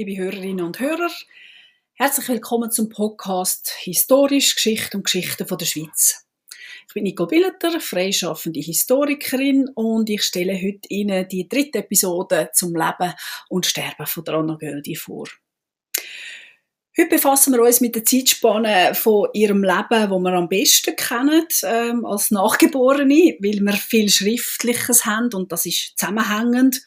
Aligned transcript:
liebe 0.00 0.16
Hörerinnen 0.16 0.64
und 0.64 0.80
Hörer. 0.80 1.10
Herzlich 1.92 2.26
willkommen 2.30 2.70
zum 2.70 2.88
Podcast 2.88 3.70
Historisch, 3.80 4.54
Geschichte 4.54 4.96
und 4.96 5.04
Geschichten 5.04 5.46
von 5.46 5.58
der 5.58 5.66
Schweiz. 5.66 6.26
Ich 6.88 6.94
bin 6.94 7.02
Nicole 7.02 7.28
Billeter, 7.28 7.78
freischaffende 7.80 8.60
Historikerin 8.60 9.68
und 9.74 10.08
ich 10.08 10.22
stelle 10.22 10.54
heute 10.54 10.88
Ihnen 10.88 11.28
die 11.28 11.46
dritte 11.46 11.80
Episode 11.80 12.48
zum 12.54 12.74
Leben 12.74 13.12
und 13.50 13.66
Sterben 13.66 14.06
von 14.06 14.24
der 14.24 14.34
Anna 14.36 14.54
Göldi 14.54 14.96
vor. 14.96 15.28
Heute 16.96 17.10
befassen 17.10 17.52
wir 17.52 17.60
uns 17.60 17.82
mit 17.82 17.94
der 17.94 18.06
Zeitspanne 18.06 18.94
von 18.94 19.28
ihrem 19.34 19.62
Leben, 19.62 20.08
wo 20.08 20.18
wir 20.18 20.32
am 20.32 20.48
besten 20.48 20.96
kennen 20.96 21.46
ähm, 21.64 22.06
als 22.06 22.30
Nachgeborene, 22.30 23.36
weil 23.40 23.60
wir 23.60 23.74
viel 23.74 24.08
Schriftliches 24.08 25.04
haben 25.04 25.34
und 25.34 25.52
das 25.52 25.66
ist 25.66 25.98
zusammenhängend. 25.98 26.80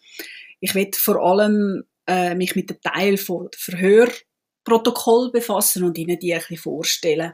Ich 0.62 0.74
werde 0.74 0.98
vor 0.98 1.22
allem 1.24 1.84
äh, 2.08 2.36
mich 2.36 2.56
mit 2.56 2.70
dem 2.70 2.82
Teil 2.82 3.18
von 3.18 3.50
Verhörprotokoll 3.56 5.32
befassen 5.32 5.84
und 5.84 5.98
Ihnen 5.98 6.20
die 6.20 6.34
ein 6.34 6.40
bisschen 6.40 6.58
vorstellen. 6.58 7.34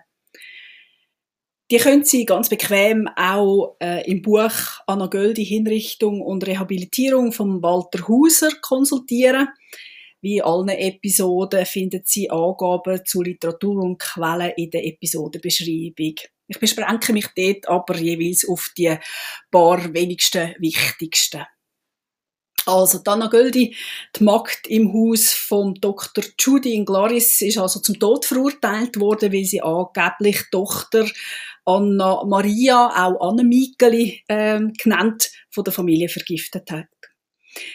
Die 1.72 1.78
können 1.78 2.04
Sie 2.04 2.26
ganz 2.26 2.50
bequem 2.50 3.08
auch 3.16 3.76
äh, 3.80 4.10
im 4.10 4.24
Buch 4.24 4.52
Anna 4.88 5.06
Göldi 5.06 5.46
Hinrichtung 5.46 6.22
und 6.22 6.48
Rehabilitierung 6.48 7.32
von 7.32 7.62
Walter 7.62 8.08
Hauser 8.08 8.50
konsultieren. 8.60 9.50
Wie 10.22 10.38
in 10.38 10.44
allen 10.44 10.70
Episoden 10.70 11.66
finden 11.68 12.02
Sie 12.04 12.30
Angaben 12.30 13.06
zu 13.06 13.22
Literatur 13.22 13.84
und 13.84 14.00
Quellen 14.00 14.52
in 14.58 14.72
der 14.72 14.86
Episodenbeschreibung. 14.86 16.16
Ich 16.48 16.60
beschränke 16.60 17.14
mich 17.14 17.28
dort 17.38 17.70
aber 17.70 17.96
jeweils 17.98 18.50
auf 18.50 18.72
die 18.76 18.98
paar 19.52 19.94
wenigsten 19.94 20.56
wichtigsten. 20.58 21.46
Also 22.70 23.00
Dana 23.00 23.28
Göldi, 23.28 23.76
die 24.16 24.24
Magd 24.24 24.68
im 24.68 24.94
Haus 24.94 25.34
von 25.34 25.74
Dr. 25.76 26.24
Judy 26.40 26.76
in 26.76 26.86
Glaris, 26.86 27.42
ist 27.42 27.58
also 27.58 27.80
zum 27.80 28.00
Tod 28.00 28.26
verurteilt 28.26 29.00
worden, 29.00 29.34
weil 29.34 29.46
sie 29.46 29.62
angeblich 29.62 30.44
Tochter 30.52 31.06
Anna 31.66 32.24
Maria, 32.26 32.88
auch 32.88 33.30
Anne 33.30 33.44
Mikeli 33.44 34.24
äh, 34.28 34.60
genannt, 34.82 35.32
von 35.50 35.64
der 35.64 35.74
Familie 35.74 36.10
vergiftet 36.10 36.70
hat. 36.72 36.88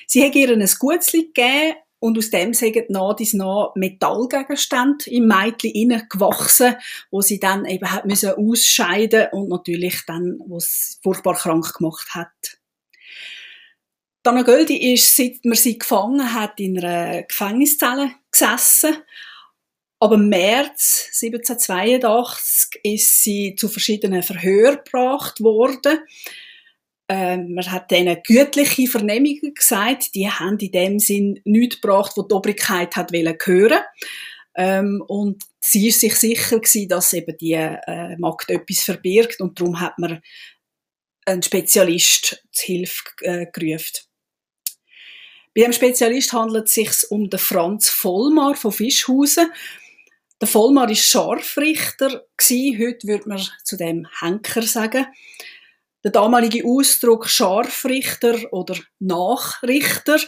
Sie 0.06 0.24
hat 0.24 0.34
ihr 0.34 0.50
ein 0.50 0.68
Gutzli 0.78 1.32
gegeben 1.34 1.76
und 1.98 2.18
aus 2.18 2.30
dem 2.30 2.52
sind 2.52 2.90
nach 2.90 3.16
dies 3.16 3.34
nach 3.34 3.72
Metallgegenstände 3.76 5.10
im 5.10 5.26
Mädchen 5.26 5.70
innen 5.70 6.06
gewachsen, 6.08 6.76
wo 7.10 7.20
sie 7.22 7.40
dann 7.40 7.64
eben 7.64 7.90
hat 7.90 8.04
müssen 8.04 8.32
ausscheiden 8.32 9.28
und 9.32 9.48
natürlich 9.48 10.02
dann, 10.06 10.38
was 10.46 10.98
furchtbar 11.02 11.34
krank 11.34 11.72
gemacht 11.78 12.14
hat. 12.14 12.58
Dana 14.24 14.40
Göldi 14.40 14.94
ist, 14.94 15.14
seit 15.14 15.44
man 15.44 15.54
sie 15.54 15.78
gefangen 15.78 16.32
hat, 16.32 16.58
in 16.58 16.82
einer 16.82 17.24
Gefängniszelle 17.24 18.12
gesessen. 18.30 18.96
Aber 20.00 20.14
im 20.14 20.30
März 20.30 21.10
1782 21.20 22.80
ist 22.82 23.22
sie 23.22 23.54
zu 23.54 23.68
verschiedenen 23.68 24.22
Verhören 24.22 24.78
gebracht 24.82 25.40
worden. 25.42 25.98
Ähm, 27.06 27.52
man 27.52 27.70
hat 27.70 27.90
denen 27.90 28.16
gütliche 28.26 28.86
Vernehmungen 28.86 29.52
gesagt. 29.52 30.14
Die 30.14 30.30
haben 30.30 30.58
in 30.58 30.72
dem 30.72 30.98
Sinn 30.98 31.40
nichts 31.44 31.82
gebracht, 31.82 32.12
wo 32.16 32.22
die 32.22 32.34
Obrigkeit 32.34 32.96
hat 32.96 33.12
hören 33.12 33.80
ähm, 34.54 35.04
Und 35.06 35.44
sie 35.60 35.88
ist 35.88 36.00
sich 36.00 36.16
sicher 36.16 36.60
gewesen, 36.60 36.88
dass 36.88 37.12
eben 37.12 37.36
die 37.36 37.52
äh, 37.52 38.16
Magd 38.16 38.48
etwas 38.48 38.80
verbirgt 38.80 39.42
und 39.42 39.60
darum 39.60 39.80
hat 39.80 39.98
man 39.98 40.22
einen 41.26 41.42
Spezialist 41.42 42.42
zu 42.52 42.64
Hilfe 42.64 43.02
äh, 43.20 43.46
gerufen. 43.52 44.13
Bei 45.54 45.62
dem 45.62 45.72
Spezialist 45.72 46.32
handelt 46.32 46.66
es 46.66 46.74
sich 46.74 46.90
um 47.10 47.30
den 47.30 47.38
Franz 47.38 47.88
Vollmar 47.88 48.56
von 48.56 48.72
Fischhausen. 48.72 49.52
Der 50.40 50.48
Vollmar 50.48 50.88
war 50.88 50.94
Scharfrichter. 50.94 52.24
Heute 52.40 53.06
würde 53.06 53.28
man 53.28 53.40
zu 53.62 53.76
dem 53.76 54.06
Henker 54.20 54.62
sagen. 54.62 55.06
Der 56.02 56.10
damalige 56.10 56.66
Ausdruck 56.66 57.28
Scharfrichter 57.28 58.52
oder 58.52 58.76
Nachrichter 58.98 60.18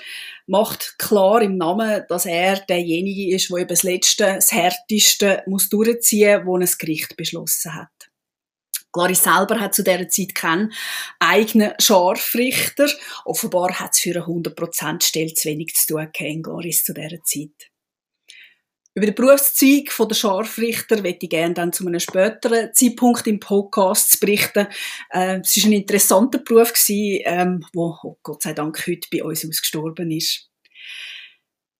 macht 0.47 0.97
klar 0.98 1.42
im 1.42 1.59
Namen, 1.59 2.04
dass 2.09 2.25
er 2.25 2.60
derjenige 2.60 3.34
ist, 3.34 3.50
der 3.50 3.59
eben 3.59 3.69
das 3.69 3.82
Letzte, 3.82 4.25
das 4.36 4.53
Härteste 4.53 5.42
muss 5.47 5.69
durchziehen 5.69 6.44
muss, 6.44 6.47
wo 6.47 6.56
ein 6.56 6.78
Gericht 6.78 7.16
beschlossen 7.16 7.75
hat. 7.75 7.96
Clarice 8.97 9.25
selber 9.25 9.61
hat 9.61 9.75
zu 9.75 9.84
dieser 9.84 10.09
Zeit 10.09 10.34
keinen 10.34 10.73
eigenen 11.19 11.73
Scharfrichter. 11.79 12.89
Offenbar 13.27 13.79
hat 13.79 13.93
es 13.93 14.01
für 14.01 14.17
eine 14.17 14.25
100% 14.25 15.05
Stelle 15.05 15.34
zu 15.34 15.49
wenig 15.51 15.75
zu 15.75 15.87
tun 15.89 16.09
gehabt, 16.12 16.45
Clarice 16.45 16.84
zu 16.84 16.95
dieser 16.95 17.23
Zeit. 17.23 17.71
Über 18.95 19.05
den 19.05 19.15
Berufszweig 19.15 19.91
der 20.09 20.15
Scharfrichter 20.15 21.03
möchte 21.03 21.27
ich 21.27 21.31
gerne 21.31 21.53
dann 21.53 21.75
zu 21.75 21.87
einem 21.87 22.01
späteren 22.01 22.73
Zeitpunkt 22.73 23.27
im 23.27 23.39
Podcast 23.39 24.19
berichten. 24.19 24.69
Äh, 25.11 25.41
es 25.41 25.63
war 25.63 25.69
ein 25.69 25.73
interessanter 25.73 26.39
Beruf, 26.39 26.73
der 26.89 27.27
ähm, 27.27 27.67
oh 27.75 28.17
Gott 28.23 28.43
sei 28.43 28.55
Dank 28.55 28.87
heute 28.87 29.07
bei 29.13 29.23
uns 29.23 29.47
ausgestorben 29.47 30.11
ist. 30.11 30.49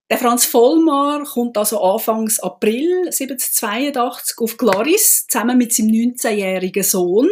Der 0.09 0.19
Franz 0.19 0.47
Vollmar 0.47 1.25
kommt 1.25 1.59
also 1.59 1.83
Anfangs 1.83 2.39
April 2.39 3.07
1782 3.07 4.39
auf 4.39 4.57
Glaris 4.57 5.27
zusammen 5.27 5.59
mit 5.59 5.75
seinem 5.75 5.91
19-jährigen 5.91 6.85
Sohn, 6.85 7.29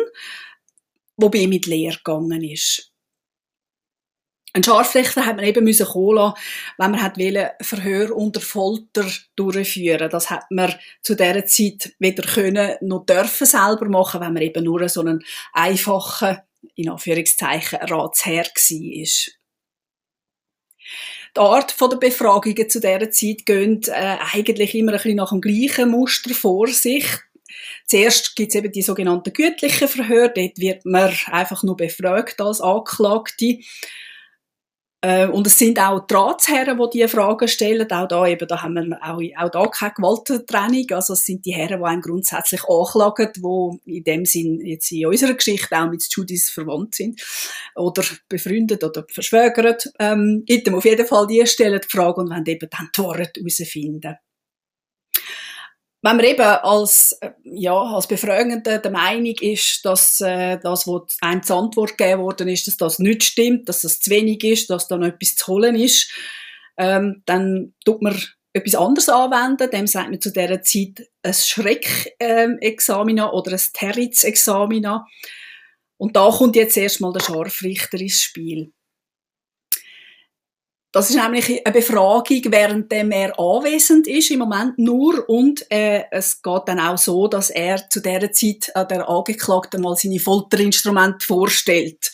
wo 1.16 1.28
bei 1.28 1.38
ihm 1.38 1.50
mit 1.50 1.66
Lehre 1.66 1.96
gegangen 1.98 2.42
ist. 2.42 2.90
Ein 4.56 4.62
Scharfrichter 4.64 5.26
hat 5.26 5.36
man 5.36 5.44
eben 5.44 5.64
müssen 5.64 5.86
lassen, 5.86 6.34
wenn 6.78 6.90
man 6.92 7.02
hat 7.02 7.16
Verhör 7.60 8.14
unter 8.14 8.40
Folter 8.40 9.04
durchführen. 9.34 10.10
Das 10.10 10.30
hat 10.30 10.44
man 10.50 10.74
zu 11.02 11.16
dieser 11.16 11.44
Zeit 11.46 11.94
weder 11.98 12.22
können 12.22 12.76
noch 12.80 13.04
dürfen 13.04 13.46
selber 13.46 13.88
machen, 13.88 14.20
wenn 14.20 14.32
man 14.32 14.42
eben 14.42 14.64
nur 14.64 14.88
so 14.88 15.00
einen 15.00 15.24
einfachen, 15.52 16.38
in 16.76 16.88
Anführungszeichen, 16.88 17.80
Ratsherr 17.80 18.44
war. 18.44 19.34
Die 21.36 21.40
Art 21.40 21.74
der 21.80 21.96
Befragungen 21.96 22.70
zu 22.70 22.80
dieser 22.80 23.10
Zeit 23.10 23.44
gehen 23.44 23.80
äh, 23.88 24.16
eigentlich 24.32 24.74
immer 24.74 24.92
ein 24.92 24.98
bisschen 24.98 25.16
nach 25.16 25.30
dem 25.30 25.40
gleichen 25.40 25.90
Muster 25.90 26.32
vor 26.32 26.68
sich. 26.68 27.04
Zuerst 27.86 28.36
gibt 28.36 28.50
es 28.50 28.54
eben 28.54 28.72
die 28.72 28.82
sogenannten 28.82 29.32
gütlichen 29.32 29.88
Verhöre. 29.88 30.32
Dort 30.34 30.58
wird 30.58 30.84
man 30.84 31.12
einfach 31.26 31.62
nur 31.64 31.76
befragt 31.76 32.40
als 32.40 32.60
Anklagte. 32.60 33.58
Äh, 35.04 35.26
und 35.26 35.46
es 35.46 35.58
sind 35.58 35.78
auch 35.78 36.06
die 36.06 36.14
Ratsherren, 36.14 36.78
die 36.78 36.88
diese 36.94 37.08
Fragen 37.08 37.46
stellen. 37.46 37.92
Auch 37.92 38.08
da, 38.08 38.26
eben, 38.26 38.48
da 38.48 38.62
haben 38.62 38.74
wir 38.74 38.98
auch, 39.02 39.20
auch 39.36 39.50
da 39.50 39.66
keine 39.66 39.92
Gewalttrennung. 39.92 40.86
Also 40.92 41.12
es 41.12 41.26
sind 41.26 41.44
die 41.44 41.52
Herren, 41.52 41.80
die 41.80 41.84
einem 41.84 42.00
grundsätzlich 42.00 42.64
anklagen, 42.64 43.28
die 43.36 43.96
in 43.96 44.04
dem 44.04 44.24
Sinn 44.24 44.64
jetzt 44.64 44.90
in 44.92 45.06
unserer 45.06 45.34
Geschichte 45.34 45.76
auch 45.76 45.90
mit 45.90 46.06
Judis 46.10 46.48
verwandt 46.48 46.94
sind 46.94 47.20
oder 47.74 48.02
befreundet 48.30 48.82
oder 48.82 49.04
verschwägert. 49.10 49.92
Ähm, 49.98 50.42
auf 50.72 50.84
jeden 50.86 51.06
Fall 51.06 51.26
die 51.26 51.46
stellen 51.46 51.80
die 51.82 51.90
Frage 51.94 52.22
und 52.22 52.30
wollen 52.30 52.46
eben 52.46 52.70
dann 52.70 52.88
die 52.96 53.02
Wahrheit 53.02 53.36
herausfinden 53.36 54.16
wenn 56.04 56.16
man 56.16 56.26
eben 56.26 56.42
als, 56.42 57.16
äh, 57.22 57.30
ja, 57.44 57.72
als 57.74 58.06
Befragender 58.06 58.78
der 58.78 58.90
Meinung 58.90 59.36
ist, 59.40 59.82
dass 59.86 60.20
äh, 60.20 60.58
das, 60.58 60.86
was 60.86 61.16
einem 61.22 61.42
zur 61.42 61.56
Antwort 61.56 61.96
gegeben 61.96 62.20
worden 62.20 62.48
ist, 62.48 62.66
dass 62.66 62.76
das 62.76 62.98
nicht 62.98 63.24
stimmt, 63.24 63.70
dass 63.70 63.80
das 63.80 64.00
zu 64.00 64.10
wenig 64.10 64.44
ist, 64.44 64.68
dass 64.68 64.86
da 64.86 64.98
noch 64.98 65.06
etwas 65.06 65.34
zu 65.34 65.46
holen 65.46 65.74
ist, 65.76 66.12
ähm, 66.76 67.22
dann 67.24 67.72
tut 67.86 68.02
man 68.02 68.20
etwas 68.52 68.74
anderes 68.74 69.08
anwenden. 69.08 69.70
Dem 69.70 69.86
sagt 69.86 70.10
man 70.10 70.20
zu 70.20 70.30
dieser 70.30 70.60
Zeit 70.60 71.08
ein 71.22 71.32
Schreckexamen 71.32 73.18
ähm, 73.18 73.24
oder 73.24 73.52
ein 73.52 73.62
Territz-Examen. 73.72 74.86
Und 75.96 76.16
da 76.16 76.28
kommt 76.28 76.56
jetzt 76.56 76.76
erstmal 76.76 77.14
der 77.14 77.20
Scharfrichter 77.20 77.98
ins 77.98 78.20
Spiel. 78.20 78.74
Das 80.94 81.10
ist 81.10 81.16
nämlich 81.16 81.66
eine 81.66 81.74
Befragung, 81.74 82.40
während 82.52 82.92
er 82.92 83.36
anwesend 83.36 84.06
ist, 84.06 84.30
im 84.30 84.38
Moment 84.38 84.78
nur. 84.78 85.28
Und 85.28 85.68
äh, 85.68 86.04
es 86.12 86.40
geht 86.40 86.62
dann 86.66 86.78
auch 86.78 86.96
so, 86.96 87.26
dass 87.26 87.50
er 87.50 87.90
zu 87.90 88.00
dieser 88.00 88.30
Zeit 88.30 88.70
äh, 88.76 88.86
der 88.86 89.08
Angeklagten 89.08 89.82
mal 89.82 89.96
seine 89.96 90.20
Folterinstrumente 90.20 91.26
vorstellt. 91.26 92.12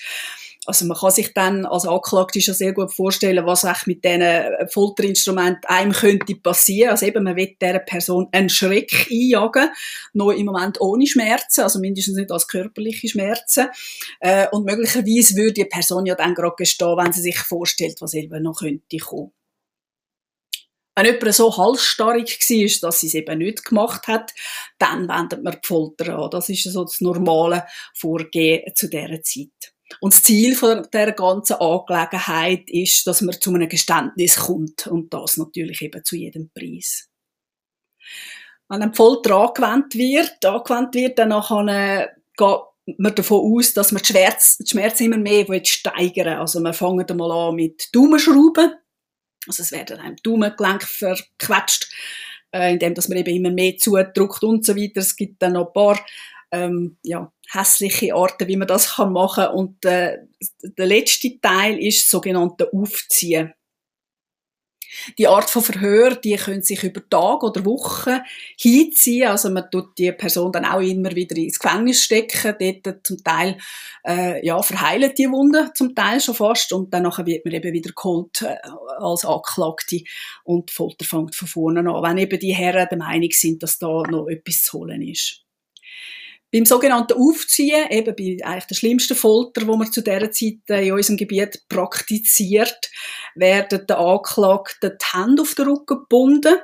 Also 0.66 0.84
man 0.84 0.96
kann 0.96 1.10
sich 1.10 1.32
dann 1.32 1.64
als 1.64 1.86
Anklagte 1.86 2.40
schon 2.40 2.52
sehr 2.52 2.74
gut 2.74 2.92
vorstellen, 2.92 3.46
was 3.46 3.64
eigentlich 3.64 3.86
mit 3.86 4.04
diesen 4.04 4.20
äh, 4.20 4.68
Folterinstrumenten 4.68 5.64
einem 5.64 5.92
könnte 5.92 6.34
passieren. 6.34 6.90
Also 6.90 7.06
eben, 7.06 7.24
man 7.24 7.34
will 7.34 7.56
dieser 7.60 7.78
Person 7.78 8.28
einen 8.32 8.50
Schreck 8.50 9.08
einjagen, 9.10 9.70
noch 10.12 10.32
im 10.32 10.44
Moment 10.44 10.78
ohne 10.80 11.06
Schmerzen, 11.06 11.62
also 11.62 11.78
mindestens 11.80 12.16
nicht 12.16 12.30
als 12.30 12.46
körperliche 12.46 13.08
Schmerzen. 13.08 13.68
Äh, 14.20 14.48
und 14.52 14.66
möglicherweise 14.66 15.34
würde 15.34 15.54
die 15.54 15.64
Person 15.64 16.04
ja 16.04 16.14
dann 16.14 16.34
gerade 16.34 16.56
gestehen, 16.56 16.96
wenn 16.98 17.12
sie 17.12 17.22
sich 17.22 17.38
vorstellt, 17.38 18.02
was 18.02 18.12
eben 18.12 18.42
noch 18.42 18.58
könnte 18.58 18.98
kommen. 18.98 19.32
Wenn 20.94 21.06
jemand 21.06 21.34
so 21.34 21.56
halsstarrig 21.56 22.38
war, 22.38 22.88
dass 22.88 23.00
sie 23.00 23.06
es 23.06 23.14
eben 23.14 23.38
nicht 23.38 23.64
gemacht 23.64 24.06
hat, 24.08 24.34
dann 24.76 25.08
wendet 25.08 25.42
man 25.42 25.54
die 25.54 25.66
Folter 25.66 26.18
an. 26.18 26.30
Das 26.30 26.50
ist 26.50 26.64
so 26.64 26.84
das 26.84 27.00
normale 27.00 27.64
Vorgehen 27.94 28.74
zu 28.74 28.90
dieser 28.90 29.22
Zeit. 29.22 29.72
Und 30.00 30.14
das 30.14 30.22
Ziel 30.22 30.54
von 30.54 30.86
der 30.92 31.12
ganzen 31.12 31.54
Angelegenheit 31.54 32.70
ist, 32.70 33.06
dass 33.06 33.22
man 33.22 33.40
zu 33.40 33.52
einem 33.52 33.68
Geständnis 33.68 34.36
kommt. 34.36 34.86
Und 34.86 35.12
das 35.12 35.36
natürlich 35.36 35.82
eben 35.82 36.04
zu 36.04 36.16
jedem 36.16 36.50
Preis. 36.50 37.08
Wenn 38.68 38.82
ein 38.82 38.94
Folter 38.94 39.36
angewendet 39.36 39.94
wird, 39.96 40.44
angewendet 40.44 40.94
wird, 40.94 41.18
dann 41.18 41.30
nachher 41.30 42.14
geht 42.36 42.98
man 42.98 43.14
davon 43.14 43.58
aus, 43.58 43.74
dass 43.74 43.92
man 43.92 44.02
die 44.02 44.12
Schmerzen, 44.12 45.04
immer 45.04 45.18
mehr 45.18 45.64
steigern 45.64 46.38
Also 46.38 46.60
wir 46.60 46.72
fangen 46.72 47.06
mal 47.16 47.48
an 47.48 47.56
mit 47.56 47.88
Daumenschrauben. 47.92 48.74
Also 49.46 49.62
es 49.62 49.72
werden 49.72 49.98
einem 49.98 50.16
Daumengelenk 50.22 50.82
verquetscht, 50.84 51.90
äh, 52.52 52.72
indem 52.72 52.94
man 53.08 53.18
eben 53.18 53.36
immer 53.36 53.50
mehr 53.50 53.76
zudrückt 53.76 54.42
und 54.42 54.64
so 54.64 54.76
weiter. 54.76 55.00
Es 55.00 55.16
gibt 55.16 55.42
dann 55.42 55.54
noch 55.54 55.68
ein 55.68 55.72
paar 55.72 56.00
ähm, 56.52 56.96
ja, 57.02 57.32
hässliche 57.50 58.14
Arten, 58.14 58.48
wie 58.48 58.56
man 58.56 58.68
das 58.68 58.96
machen 58.98 59.44
kann. 59.44 59.54
Und 59.54 59.84
äh, 59.84 60.18
der 60.62 60.86
letzte 60.86 61.40
Teil 61.40 61.78
ist 61.78 62.04
das 62.04 62.10
sogenannte 62.10 62.72
Aufziehen. 62.72 63.52
Die 65.18 65.28
Art 65.28 65.48
von 65.50 65.62
Verhör, 65.62 66.16
die 66.16 66.36
können 66.36 66.62
sich 66.62 66.82
über 66.82 67.08
Tage 67.08 67.46
oder 67.46 67.64
Wochen 67.64 68.20
hinziehen. 68.58 69.28
Also 69.28 69.50
man 69.50 69.70
tut 69.70 69.96
die 69.98 70.10
Person 70.12 70.52
dann 70.52 70.64
auch 70.64 70.80
immer 70.80 71.14
wieder 71.14 71.36
ins 71.36 71.58
Gefängnis 71.58 72.02
stecken. 72.02 72.82
Dort 72.82 73.06
zum 73.06 73.22
Teil, 73.22 73.56
äh, 74.04 74.44
ja, 74.44 74.60
verheilen 74.62 75.12
die 75.16 75.30
Wunden 75.30 75.70
zum 75.74 75.94
Teil 75.94 76.20
schon 76.20 76.34
fast. 76.34 76.72
Und 76.72 76.92
dann 76.92 77.04
wird 77.04 77.44
man 77.44 77.54
eben 77.54 77.72
wieder 77.72 77.92
geholt 77.92 78.42
äh, 78.42 78.56
als 78.98 79.24
Anklagte 79.24 80.00
und 80.44 80.70
Folter 80.70 81.04
fängt 81.04 81.34
von 81.34 81.48
vorne 81.48 81.80
an. 81.80 82.02
Wenn 82.02 82.18
eben 82.18 82.38
die 82.38 82.52
Herren 82.52 82.88
der 82.90 82.98
Meinung 82.98 83.30
sind, 83.30 83.62
dass 83.62 83.78
da 83.78 84.02
noch 84.02 84.28
etwas 84.28 84.62
zu 84.62 84.78
holen 84.78 85.02
ist. 85.02 85.44
Beim 86.52 86.64
sogenannten 86.64 87.18
Aufziehen, 87.18 87.88
eben 87.90 88.14
bei 88.16 88.44
eigentlich 88.44 88.66
der 88.66 88.74
schlimmsten 88.74 89.16
Folter, 89.16 89.66
wo 89.66 89.76
man 89.76 89.92
zu 89.92 90.02
dieser 90.02 90.30
Zeit 90.30 90.58
äh, 90.68 90.86
in 90.86 90.94
unserem 90.94 91.16
Gebiet 91.16 91.62
praktiziert, 91.68 92.90
werden 93.34 93.86
den 93.86 93.96
Anklagten 93.96 94.92
die 95.00 95.18
Hände 95.18 95.42
auf 95.42 95.54
den 95.54 95.68
Rücken 95.68 95.86
gebunden 95.86 96.56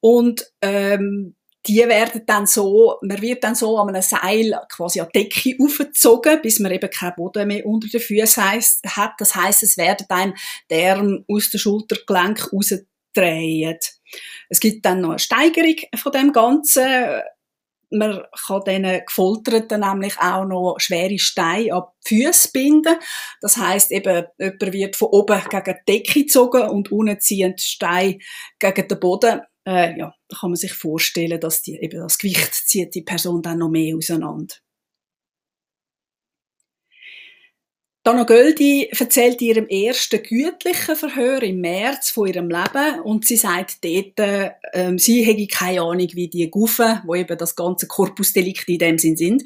und 0.00 0.44
ähm, 0.62 1.36
die 1.66 1.80
werden 1.80 2.22
dann 2.26 2.46
so, 2.46 2.96
man 3.02 3.20
wird 3.20 3.44
dann 3.44 3.54
so 3.54 3.76
an 3.76 3.90
einem 3.90 4.02
Seil 4.02 4.58
quasi 4.70 5.00
an 5.00 5.08
die 5.14 5.28
Decke 5.28 5.62
aufgezogen, 5.62 6.40
bis 6.40 6.58
man 6.58 6.72
eben 6.72 6.90
keinen 6.90 7.14
Boden 7.16 7.48
mehr 7.48 7.66
unter 7.66 7.88
den 7.88 8.00
Füßen 8.00 8.42
hat. 8.42 9.12
Das 9.18 9.34
heißt, 9.34 9.62
es 9.62 9.76
werden 9.76 10.06
dann 10.08 10.34
der 10.70 10.96
Arm 10.96 11.24
aus 11.28 11.50
dem 11.50 11.60
Schultergelenk 11.60 12.50
rausdrehen. 12.52 13.78
Es 14.48 14.58
gibt 14.58 14.84
dann 14.86 15.02
noch 15.02 15.10
eine 15.10 15.18
Steigerung 15.18 15.76
von 15.96 16.12
dem 16.12 16.32
Ganzen 16.32 17.20
man 17.90 18.22
kann 18.46 18.62
diesen 18.66 19.04
Gefolterten 19.04 19.80
nämlich 19.80 20.18
auch 20.18 20.44
noch 20.44 20.76
schwere 20.78 21.18
Steine 21.18 21.74
an 21.74 21.82
die 22.08 22.22
Füße 22.24 22.50
binden. 22.52 22.96
Das 23.40 23.56
heisst 23.56 23.90
eben, 23.90 24.26
jemand 24.38 24.72
wird 24.72 24.96
von 24.96 25.08
oben 25.08 25.40
gegen 25.50 25.76
die 25.86 25.92
Decke 25.92 26.20
gezogen 26.20 26.68
und 26.68 26.92
unten 26.92 27.20
ziehen 27.20 27.58
Steine 27.58 28.18
gegen 28.58 28.88
den 28.88 29.00
Boden. 29.00 29.40
Äh, 29.66 29.98
ja, 29.98 30.14
da 30.28 30.36
kann 30.38 30.50
man 30.50 30.56
sich 30.56 30.72
vorstellen, 30.72 31.40
dass 31.40 31.62
die, 31.62 31.76
eben 31.76 32.00
das 32.00 32.18
Gewicht 32.18 32.54
zieht 32.54 32.94
die 32.94 33.02
Person 33.02 33.42
dann 33.42 33.58
noch 33.58 33.68
mehr 33.68 33.96
auseinander. 33.96 34.54
Dana 38.02 38.22
Göldi 38.24 38.88
erzählt 38.98 39.42
ihrem 39.42 39.66
ersten 39.66 40.22
gütlichen 40.22 40.96
Verhör 40.96 41.42
im 41.42 41.60
März 41.60 42.10
von 42.10 42.28
ihrem 42.28 42.48
Leben 42.48 43.00
und 43.04 43.26
sie 43.26 43.36
sagt 43.36 43.84
dort, 43.84 44.54
ähm, 44.72 44.98
sie 44.98 45.22
hätte 45.22 45.46
keine 45.46 45.82
Ahnung, 45.82 46.08
wie 46.14 46.28
die 46.28 46.50
Guffen, 46.50 47.02
wo 47.04 47.14
eben 47.14 47.36
das 47.36 47.54
ganze 47.54 47.86
Korpusdelikt 47.86 48.66
in 48.70 48.78
dem 48.78 48.98
Sinn 48.98 49.18
sind, 49.18 49.44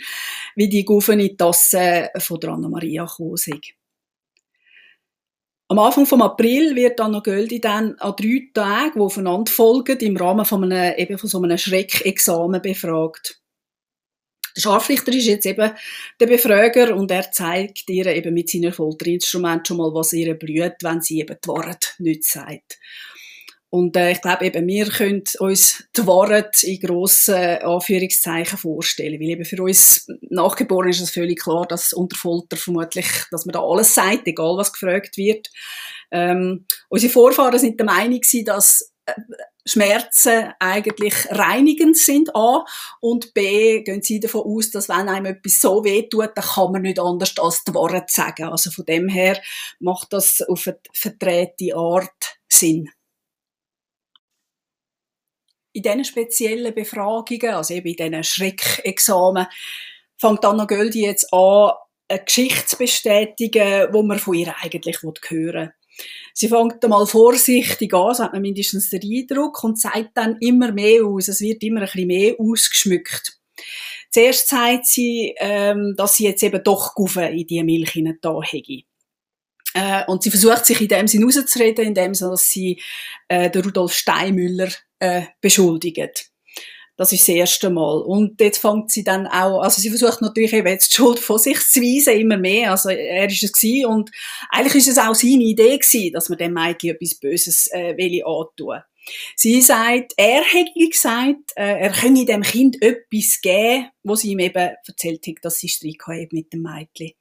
wie 0.54 0.68
die 0.68 0.84
Guffen 0.84 1.18
in 1.18 1.30
die 1.30 1.36
Tasse 1.36 2.10
von 2.18 2.38
Anna 2.44 2.68
Maria 2.68 3.08
sind. 3.34 3.74
Am 5.66 5.78
Anfang 5.80 6.06
vom 6.06 6.22
April 6.22 6.76
wird 6.76 7.00
Anna 7.00 7.18
Göldi 7.18 7.60
dann 7.60 7.96
an 7.98 8.14
drei 8.16 8.50
Tagen, 8.54 8.92
die 8.94 9.00
aufeinander 9.00 9.50
folgen, 9.50 9.98
im 9.98 10.16
Rahmen 10.16 10.44
von, 10.44 10.62
einem, 10.62 10.94
eben 10.96 11.18
von 11.18 11.28
so 11.28 11.42
einem 11.42 11.58
Schreckexamen 11.58 12.62
befragt. 12.62 13.40
Der 14.56 14.60
Scharfrichter 14.60 15.12
ist 15.12 15.26
jetzt 15.26 15.46
eben 15.46 15.72
der 16.20 16.26
Befrager 16.26 16.94
und 16.94 17.10
er 17.10 17.30
zeigt 17.30 17.88
ihr 17.90 18.06
eben 18.06 18.34
mit 18.34 18.50
seinem 18.50 18.72
Folterinstrument 18.72 19.66
schon 19.66 19.78
mal, 19.78 19.92
was 19.92 20.12
ihr 20.12 20.34
blüht, 20.34 20.76
wenn 20.82 21.00
sie 21.00 21.20
eben 21.20 21.36
die 21.42 21.48
Wahrheit 21.48 21.94
nicht 21.98 22.24
sagt. 22.24 22.78
Und 23.74 23.96
äh, 23.96 24.12
ich 24.12 24.22
glaube 24.22 24.44
eben, 24.44 24.68
wir 24.68 24.86
können 24.86 25.24
uns 25.40 25.82
die 25.96 26.06
Wahrheit 26.06 26.62
in 26.62 26.78
grossen 26.78 27.34
Anführungszeichen 27.34 28.56
vorstellen. 28.56 29.18
Weil 29.18 29.30
eben 29.30 29.44
für 29.44 29.60
uns 29.60 30.06
Nachgeborene 30.30 30.90
ist 30.90 31.00
es 31.00 31.10
völlig 31.10 31.40
klar, 31.40 31.66
dass 31.66 31.92
unter 31.92 32.16
Folter 32.16 32.56
vermutlich, 32.56 33.06
dass 33.32 33.46
man 33.46 33.52
da 33.52 33.60
alles 33.60 33.92
sagt, 33.92 34.28
egal 34.28 34.56
was 34.56 34.72
gefragt 34.72 35.16
wird. 35.16 35.50
Ähm, 36.12 36.66
unsere 36.88 37.12
Vorfahren 37.12 37.58
sind 37.58 37.80
der 37.80 37.86
Meinung 37.86 38.20
dass 38.44 38.92
äh, 39.06 39.12
Schmerzen 39.66 40.52
eigentlich 40.58 41.14
reinigend 41.30 41.96
sind 41.96 42.34
A 42.36 42.64
und 43.00 43.32
B 43.32 43.82
gehen 43.82 44.02
sie 44.02 44.20
davon 44.20 44.42
aus, 44.42 44.70
dass 44.70 44.88
wenn 44.88 45.08
einem 45.08 45.26
etwas 45.26 45.60
so 45.60 45.84
weh 45.84 46.08
tut, 46.08 46.30
dann 46.34 46.44
kann 46.44 46.72
man 46.72 46.82
nicht 46.82 47.00
anders 47.00 47.34
als 47.38 47.64
die 47.64 47.74
Wahrheit 47.74 48.10
sagen. 48.10 48.44
Also 48.44 48.70
von 48.70 48.84
dem 48.84 49.08
her 49.08 49.40
macht 49.80 50.12
das 50.12 50.42
auf 50.42 50.66
eine 50.66 50.78
verdrehte 50.92 51.74
Art 51.74 52.38
Sinn. 52.48 52.90
In 55.72 55.82
diesen 55.82 56.04
speziellen 56.04 56.74
Befragungen, 56.74 57.54
also 57.54 57.74
eben 57.74 57.88
in 57.88 57.96
diesen 57.96 58.22
Schreckexamen, 58.22 59.46
fängt 60.16 60.44
Anna 60.44 60.66
Göldi 60.66 61.04
jetzt 61.04 61.32
an, 61.32 61.72
eine 62.08 62.22
Geschichte 62.22 62.66
zu 62.66 62.76
bestätigen, 62.76 63.88
die 63.92 64.02
man 64.02 64.18
von 64.18 64.34
ihr 64.34 64.54
eigentlich 64.62 65.02
hören 65.02 65.14
will. 65.30 65.72
Sie 66.32 66.48
fängt 66.48 66.82
einmal 66.82 67.06
vorsichtig 67.06 67.94
an, 67.94 68.14
so 68.14 68.24
hat 68.24 68.32
man 68.32 68.42
mindestens 68.42 68.90
den 68.90 69.02
Eindruck, 69.02 69.62
und 69.62 69.80
sagt 69.80 70.10
dann 70.14 70.36
immer 70.40 70.72
mehr 70.72 71.04
aus. 71.04 71.28
Es 71.28 71.40
wird 71.40 71.62
immer 71.62 71.80
ein 71.80 71.86
bisschen 71.86 72.06
mehr 72.08 72.34
ausgeschmückt. 72.38 73.38
Zuerst 74.10 74.48
sagt 74.48 74.86
sie, 74.86 75.34
ähm, 75.38 75.94
dass 75.96 76.16
sie 76.16 76.24
jetzt 76.24 76.42
eben 76.42 76.62
doch 76.62 76.94
Gufe 76.94 77.22
in 77.22 77.46
die 77.46 77.62
Milch 77.62 77.98
da 78.20 78.40
hätte. 78.42 78.82
Äh, 79.74 80.04
und 80.06 80.22
sie 80.22 80.30
versucht 80.30 80.66
sich 80.66 80.80
in 80.80 80.88
dem 80.88 81.08
Sinn 81.08 81.24
rauszureden, 81.24 81.86
indem 81.86 82.14
sie, 82.14 82.28
dass 82.28 82.48
sie 82.48 82.80
äh, 83.28 83.50
den 83.50 83.62
Rudolf 83.64 83.92
Steinmüller 83.92 84.68
äh, 85.00 85.22
beschuldigt. 85.40 86.30
Das 86.96 87.12
ist 87.12 87.22
das 87.22 87.34
erste 87.34 87.70
Mal. 87.70 88.02
Und 88.02 88.40
jetzt 88.40 88.58
fängt 88.58 88.90
sie 88.90 89.02
dann 89.02 89.26
auch, 89.26 89.60
also 89.60 89.80
sie 89.80 89.90
versucht 89.90 90.22
natürlich 90.22 90.52
eben 90.52 90.68
jetzt 90.68 90.92
die 90.92 90.94
Schuld 90.94 91.18
von 91.18 91.38
sich 91.38 91.58
zu 91.60 91.80
weisen, 91.80 92.20
immer 92.20 92.36
mehr. 92.36 92.70
Also 92.70 92.90
er 92.90 93.26
ist 93.26 93.42
es 93.42 93.52
gewesen 93.52 93.86
und 93.86 94.10
eigentlich 94.48 94.76
ist 94.76 94.88
es 94.88 94.98
auch 94.98 95.14
seine 95.14 95.42
Idee 95.42 95.78
gewesen, 95.78 96.12
dass 96.12 96.28
man 96.28 96.38
dem 96.38 96.52
Mädchen 96.52 96.90
etwas 96.90 97.14
Böses 97.16 97.68
äh, 97.72 97.96
will 97.96 98.22
antun. 98.24 98.80
Sie 99.36 99.60
sagt, 99.60 100.14
er 100.16 100.42
hätte 100.42 100.88
gesagt, 100.88 101.52
äh, 101.56 101.80
er 101.80 101.90
könne 101.90 102.24
dem 102.24 102.42
Kind 102.42 102.80
etwas 102.80 103.40
geben, 103.42 103.90
wo 104.02 104.14
sie 104.14 104.30
ihm 104.30 104.38
eben 104.38 104.70
erzählt 104.86 105.26
hat, 105.26 105.36
dass 105.42 105.58
sie 105.58 105.68
Streit 105.68 106.32
mit 106.32 106.52
dem 106.52 106.62
Mädchen. 106.62 107.12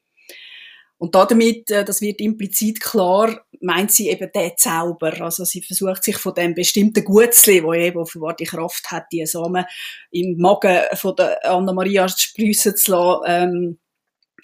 Und 1.03 1.13
damit, 1.15 1.69
äh, 1.69 1.83
das 1.83 1.99
wird 1.99 2.21
implizit 2.21 2.79
klar, 2.79 3.45
meint 3.59 3.91
sie 3.91 4.09
eben 4.09 4.31
den 4.31 4.53
Zauber. 4.55 5.19
Also 5.19 5.43
sie 5.43 5.61
versucht 5.61 6.01
sich 6.01 6.15
von 6.15 6.33
dem 6.33 6.55
bestimmten 6.55 7.03
Gutzli, 7.03 7.61
wo 7.61 7.73
eben 7.73 7.99
offenbar 7.99 8.37
die 8.37 8.45
Kraft 8.45 8.89
hat, 8.89 9.07
die 9.11 9.25
Samen 9.25 9.65
im 10.11 10.37
Magen 10.37 10.79
von 10.93 11.13
der 11.17 11.45
Anna-Maria 11.45 12.07
sprießen 12.07 12.77
zu 12.77 12.91
lassen. 12.91 13.21
Ähm, 13.27 13.79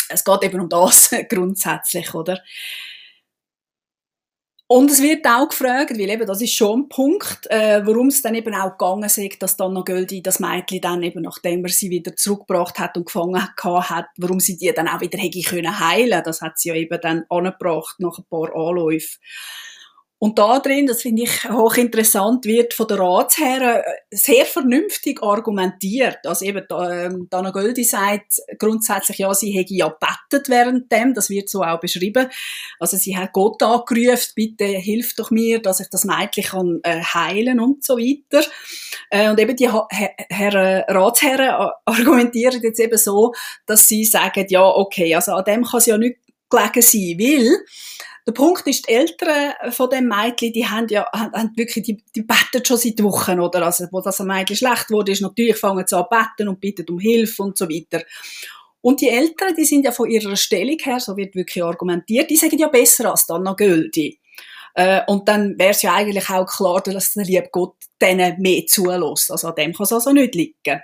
es 0.09 0.25
geht 0.25 0.43
eben 0.43 0.59
um 0.59 0.67
das 0.67 1.11
grundsätzlich, 1.29 2.13
oder? 2.13 2.43
Und 4.71 4.91
es 4.91 5.01
wird 5.01 5.25
auch 5.25 5.49
gefragt, 5.49 5.97
weil 5.97 6.11
eben 6.11 6.27
das 6.27 6.43
ist 6.43 6.53
schon 6.53 6.81
ein 6.81 6.89
Punkt, 6.89 7.47
äh, 7.49 7.81
warum 7.87 8.09
es 8.09 8.21
dann 8.21 8.35
eben 8.35 8.53
auch 8.53 8.77
gegangen 8.77 9.01
ist, 9.05 9.41
dass 9.41 9.57
Donna 9.57 9.81
Göldi 9.81 10.21
das 10.21 10.39
Mädchen 10.39 10.79
dann 10.79 11.01
eben, 11.01 11.23
nachdem 11.23 11.65
er 11.65 11.71
sie 11.71 11.89
wieder 11.89 12.15
zurückgebracht 12.15 12.77
hat 12.77 12.95
und 12.95 13.07
gefangen 13.07 13.41
hat, 13.41 14.05
warum 14.17 14.39
sie 14.39 14.57
die 14.57 14.71
dann 14.71 14.87
auch 14.87 15.01
wieder 15.01 15.17
hätte 15.17 15.41
können. 15.41 15.73
Das 16.23 16.41
hat 16.41 16.59
sie 16.59 16.69
ja 16.69 16.75
eben 16.75 17.01
dann 17.01 17.23
angebracht 17.29 17.95
nach 17.97 18.19
ein 18.19 18.25
paar 18.29 18.55
Anläufen. 18.55 19.17
Und 20.21 20.37
da 20.37 20.59
drin, 20.59 20.85
das 20.85 21.01
finde 21.01 21.23
ich 21.23 21.49
hochinteressant, 21.49 22.43
wird 22.43 22.73
von 22.73 22.89
der 22.89 22.99
Ratsherren 22.99 23.77
äh, 23.77 23.83
sehr 24.11 24.45
vernünftig 24.45 25.23
argumentiert. 25.23 26.17
Also 26.25 26.43
eben, 26.43 26.65
ähm, 26.69 27.27
Dana 27.29 27.51
Göldi 27.51 27.85
sagt 27.85 28.41
grundsätzlich, 28.57 29.19
ja, 29.19 29.33
sie 29.33 29.51
hätte 29.51 29.73
ja 29.73 29.87
bettet 29.87 30.49
während 30.49 30.91
dem, 30.91 31.13
das 31.13 31.29
wird 31.29 31.49
so 31.49 31.63
auch 31.63 31.79
beschrieben. 31.79 32.27
Also 32.79 32.97
sie 32.97 33.15
hat 33.15 33.31
Gott 33.31 33.63
angerufen, 33.63 34.33
bitte 34.35 34.65
hilf 34.65 35.15
doch 35.15 35.31
mir, 35.31 35.61
dass 35.61 35.79
ich 35.79 35.87
das 35.89 36.03
Mädchen 36.03 36.43
kann 36.43 36.79
äh, 36.83 37.01
heilen 37.01 37.61
und 37.61 37.85
so 37.85 37.97
weiter. 37.97 38.45
Äh, 39.09 39.29
und 39.29 39.39
eben 39.39 39.55
die 39.55 39.69
ha 39.69 39.87
Herren, 39.89 40.83
Ratsherren 40.89 41.71
argumentieren 41.85 42.61
jetzt 42.61 42.81
eben 42.81 42.97
so, 42.97 43.33
dass 43.65 43.87
sie 43.87 44.03
sagen, 44.03 44.45
ja, 44.49 44.65
okay, 44.65 45.15
also 45.15 45.31
an 45.31 45.45
dem 45.45 45.63
kann 45.63 45.77
es 45.77 45.85
ja 45.85 45.97
nicht 45.97 46.17
gelegen 46.49 46.81
sein, 46.81 47.17
weil 47.19 47.65
der 48.27 48.31
Punkt 48.33 48.67
ist, 48.67 48.87
die 48.87 48.93
Eltern 48.93 49.53
von 49.71 49.89
dem 49.89 50.07
Mädchen, 50.07 50.53
die 50.53 50.67
haben 50.67 50.87
ja, 50.89 51.05
haben 51.13 51.51
wirklich, 51.55 51.85
die, 51.85 52.03
die 52.15 52.21
beten 52.21 52.63
schon 52.65 52.77
seit 52.77 53.01
Wochen, 53.01 53.39
oder? 53.39 53.65
Also, 53.65 53.85
wo 53.91 54.01
das 54.01 54.19
Mädchen 54.19 54.55
schlecht 54.55 54.89
wurde, 54.89 55.11
ist 55.11 55.21
natürlich, 55.21 55.57
fangen 55.57 55.85
sie 55.87 55.97
an 55.97 56.05
beten 56.09 56.47
und 56.47 56.59
bitten 56.59 56.85
um 56.89 56.99
Hilfe 56.99 57.43
und 57.43 57.57
so 57.57 57.67
weiter. 57.69 58.03
Und 58.81 59.01
die 59.01 59.09
Eltern, 59.09 59.55
die 59.55 59.65
sind 59.65 59.83
ja 59.83 59.91
von 59.91 60.09
ihrer 60.09 60.35
Stellung 60.35 60.77
her, 60.81 60.99
so 60.99 61.17
wird 61.17 61.35
wirklich 61.35 61.63
argumentiert, 61.63 62.29
die 62.29 62.37
sagen 62.37 62.57
ja 62.57 62.67
besser 62.67 63.11
als 63.11 63.29
Anna 63.29 63.53
Göldi. 63.53 64.19
Äh, 64.75 65.01
und 65.07 65.27
dann 65.27 65.57
wäre 65.57 65.71
es 65.71 65.81
ja 65.81 65.93
eigentlich 65.95 66.29
auch 66.29 66.45
klar, 66.45 66.81
dass 66.81 67.13
der 67.13 67.25
liebe 67.25 67.49
Gott 67.51 67.75
denen 68.01 68.39
mehr 68.39 68.65
zulässt. 68.67 69.31
Also 69.31 69.49
an 69.49 69.55
dem 69.55 69.73
kann 69.73 69.83
es 69.83 69.91
also 69.91 70.11
nicht 70.11 70.35
liegen. 70.35 70.81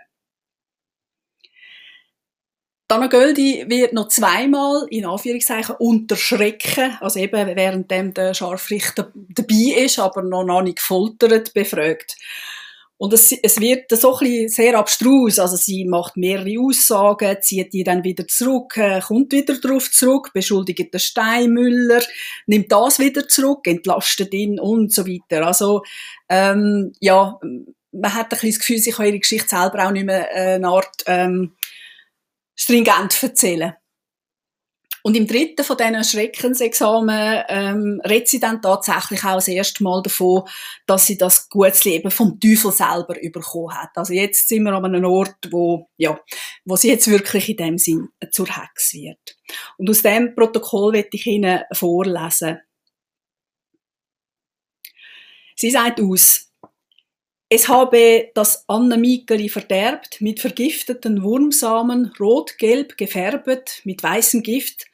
Dana 2.87 3.07
Göldi 3.07 3.65
wird 3.67 3.93
noch 3.93 4.09
zweimal, 4.09 4.85
in 4.91 5.05
Anführungszeichen, 5.05 5.75
unterschrecken, 5.79 6.97
also 7.01 7.19
eben 7.19 7.55
während 7.55 7.89
der 8.17 8.33
Scharfrichter 8.35 9.11
dabei 9.13 9.83
ist, 9.83 9.97
aber 9.97 10.21
noch, 10.21 10.61
nicht 10.61 10.77
gefoltert, 10.77 11.53
befragt. 11.53 12.15
Und 12.97 13.11
es, 13.11 13.31
es 13.31 13.59
wird 13.59 13.91
so 13.91 14.13
ein 14.13 14.19
bisschen 14.19 14.49
sehr 14.49 14.77
abstrus. 14.77 15.37
Also 15.37 15.57
sie 15.57 15.83
macht 15.83 16.15
mehrere 16.15 16.59
Aussagen, 16.61 17.35
zieht 17.41 17.73
die 17.73 17.83
dann 17.83 18.05
wieder 18.05 18.25
zurück, 18.27 18.77
äh, 18.77 19.01
kommt 19.01 19.33
wieder 19.33 19.59
darauf 19.59 19.91
zurück, 19.91 20.31
beschuldigt 20.33 20.93
den 20.93 20.99
Steinmüller, 20.99 22.01
nimmt 22.45 22.71
das 22.71 22.99
wieder 22.99 23.27
zurück, 23.27 23.67
entlastet 23.67 24.33
ihn 24.33 24.59
und 24.59 24.93
so 24.93 25.05
weiter. 25.05 25.45
Also, 25.45 25.83
ähm, 26.29 26.93
ja, 27.01 27.37
man 27.91 28.13
hat 28.13 28.27
ein 28.27 28.29
bisschen 28.29 28.51
das 28.51 28.59
Gefühl, 28.59 28.77
sie 28.77 28.91
kann 28.91 29.07
ihre 29.07 29.19
Geschichte 29.19 29.49
selber 29.49 29.85
auch 29.87 29.91
nicht 29.91 30.05
mehr 30.05 30.33
äh, 30.33 30.55
eine 30.55 30.67
Art 30.69 31.03
ähm, 31.07 31.51
stringent 32.65 33.21
erzählen. 33.21 33.73
Und 35.03 35.15
im 35.15 35.27
dritten 35.27 35.63
von 35.63 35.77
diesen 35.77 36.03
Schreckensexamen 36.03 37.43
ähm, 37.47 38.01
redet 38.03 38.27
sie 38.27 38.39
dann 38.39 38.59
tatsächlich 38.59 39.23
auch 39.23 39.35
das 39.35 39.47
erste 39.47 39.83
Mal 39.83 40.01
davon, 40.01 40.45
dass 40.87 41.05
sie 41.05 41.15
das 41.15 41.47
gutes 41.47 41.83
Leben 41.83 42.09
vom 42.09 42.39
Teufel 42.39 42.71
selber 42.71 43.13
bekommen 43.13 43.71
hat. 43.71 43.91
Also 43.93 44.13
jetzt 44.13 44.47
sind 44.47 44.63
wir 44.63 44.73
an 44.73 44.83
einem 44.83 45.05
Ort, 45.05 45.51
wo, 45.51 45.89
ja, 45.97 46.19
wo 46.65 46.75
sie 46.75 46.89
jetzt 46.89 47.07
wirklich 47.07 47.49
in 47.49 47.57
dem 47.57 47.77
Sinn 47.77 48.09
zur 48.31 48.47
Hex 48.47 48.95
wird. 48.95 49.37
Und 49.77 49.91
aus 49.91 50.01
dem 50.01 50.33
Protokoll 50.33 50.93
werde 50.93 51.09
ich 51.11 51.27
Ihnen 51.27 51.61
vorlesen. 51.71 52.57
Sie 55.55 55.69
sagt 55.69 56.01
aus, 56.01 56.51
es 57.49 57.67
habe 57.67 58.31
das 58.33 58.65
Anne 58.67 58.97
Mikeli 58.97 59.49
verderbt, 59.49 60.19
mit 60.21 60.39
vergifteten 60.39 61.23
Wurmsamen, 61.23 62.11
rot-gelb 62.19 62.97
gefärbt, 62.97 63.81
mit 63.83 64.01
weißem 64.01 64.41
Gift, 64.43 64.87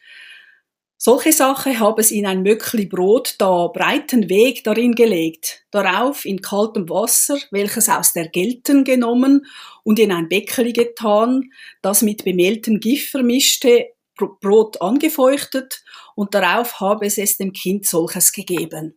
solche 1.04 1.34
Sache 1.34 1.80
habe 1.80 2.00
es 2.00 2.12
in 2.12 2.28
ein 2.28 2.44
Möckli 2.44 2.86
Brot 2.86 3.34
da 3.40 3.70
breiten 3.70 4.30
Weg 4.30 4.64
darin 4.64 4.94
gelegt, 4.94 5.66
darauf 5.72 6.26
in 6.26 6.44
kaltem 6.44 6.88
Wasser, 6.90 7.40
welches 7.50 7.90
aus 7.90 8.14
der 8.14 8.28
Gelten 8.28 8.84
genommen 8.84 9.48
und 9.84 9.98
in 9.98 10.12
ein 10.12 10.30
Bäckeli 10.30 10.74
getan, 10.74 11.50
das 11.82 12.04
mit 12.04 12.24
bemehltem 12.24 12.80
Gift 12.80 13.10
vermischte, 13.10 13.88
Brot 14.16 14.80
angefeuchtet 14.80 15.84
und 16.14 16.36
darauf 16.36 16.80
habe 16.80 17.08
es 17.08 17.18
es 17.18 17.36
dem 17.36 17.52
Kind 17.52 17.88
solches 17.88 18.32
gegeben. 18.32 18.96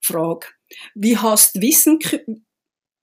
Frage. 0.00 0.59
Wie 0.94 1.16
hast 1.16 1.60
wissen, 1.60 1.98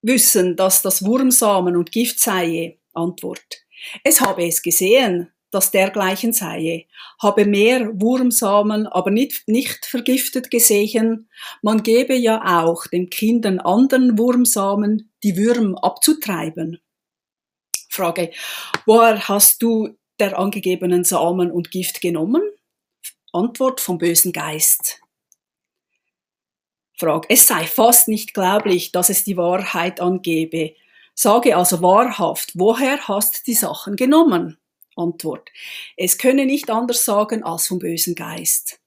wissen, 0.02 0.56
dass 0.56 0.82
das 0.82 1.04
Wurmsamen 1.06 1.76
und 1.76 1.92
Gift 1.92 2.20
sei? 2.20 2.80
Antwort. 2.94 3.64
Es 4.04 4.22
habe 4.22 4.46
es 4.48 4.62
gesehen, 4.62 5.32
dass 5.52 5.72
dergleichen 5.72 6.34
sei, 6.34 6.88
habe 7.22 7.46
mehr 7.46 7.90
Wurmsamen, 8.02 8.86
aber 8.86 9.12
nicht, 9.12 9.48
nicht 9.48 9.86
vergiftet 9.86 10.52
gesehen. 10.52 11.30
Man 11.62 11.84
gebe 11.84 12.16
ja 12.16 12.62
auch 12.62 12.86
den 12.88 13.10
Kindern 13.10 13.60
anderen 13.60 14.18
Wurmsamen, 14.18 15.12
die 15.24 15.38
Würm 15.38 15.76
abzutreiben. 15.76 16.80
Frage, 17.90 18.32
woher 18.86 19.28
hast 19.28 19.62
du 19.62 19.96
der 20.20 20.38
angegebenen 20.38 21.04
Samen 21.04 21.52
und 21.52 21.72
Gift 21.72 22.02
genommen? 22.02 22.42
Antwort 23.32 23.80
vom 23.80 23.98
bösen 23.98 24.34
Geist. 24.34 25.02
Frage, 27.00 27.28
es 27.30 27.46
sei 27.46 27.66
fast 27.66 28.08
nicht 28.08 28.34
glaublich, 28.34 28.92
dass 28.92 29.10
es 29.10 29.24
die 29.24 29.38
Wahrheit 29.38 30.02
angebe. 30.02 30.74
Sage 31.14 31.56
also 31.56 31.82
wahrhaft, 31.82 32.54
woher 32.56 33.08
hast 33.08 33.46
die 33.46 33.54
Sachen 33.54 33.96
genommen? 33.96 34.58
Antwort. 34.96 35.50
Es 35.96 36.18
könne 36.18 36.48
nicht 36.48 36.72
anders 36.72 37.06
sagen 37.06 37.44
als 37.44 37.68
vom 37.68 37.78
bösen 37.78 38.16
Geist. 38.16 38.80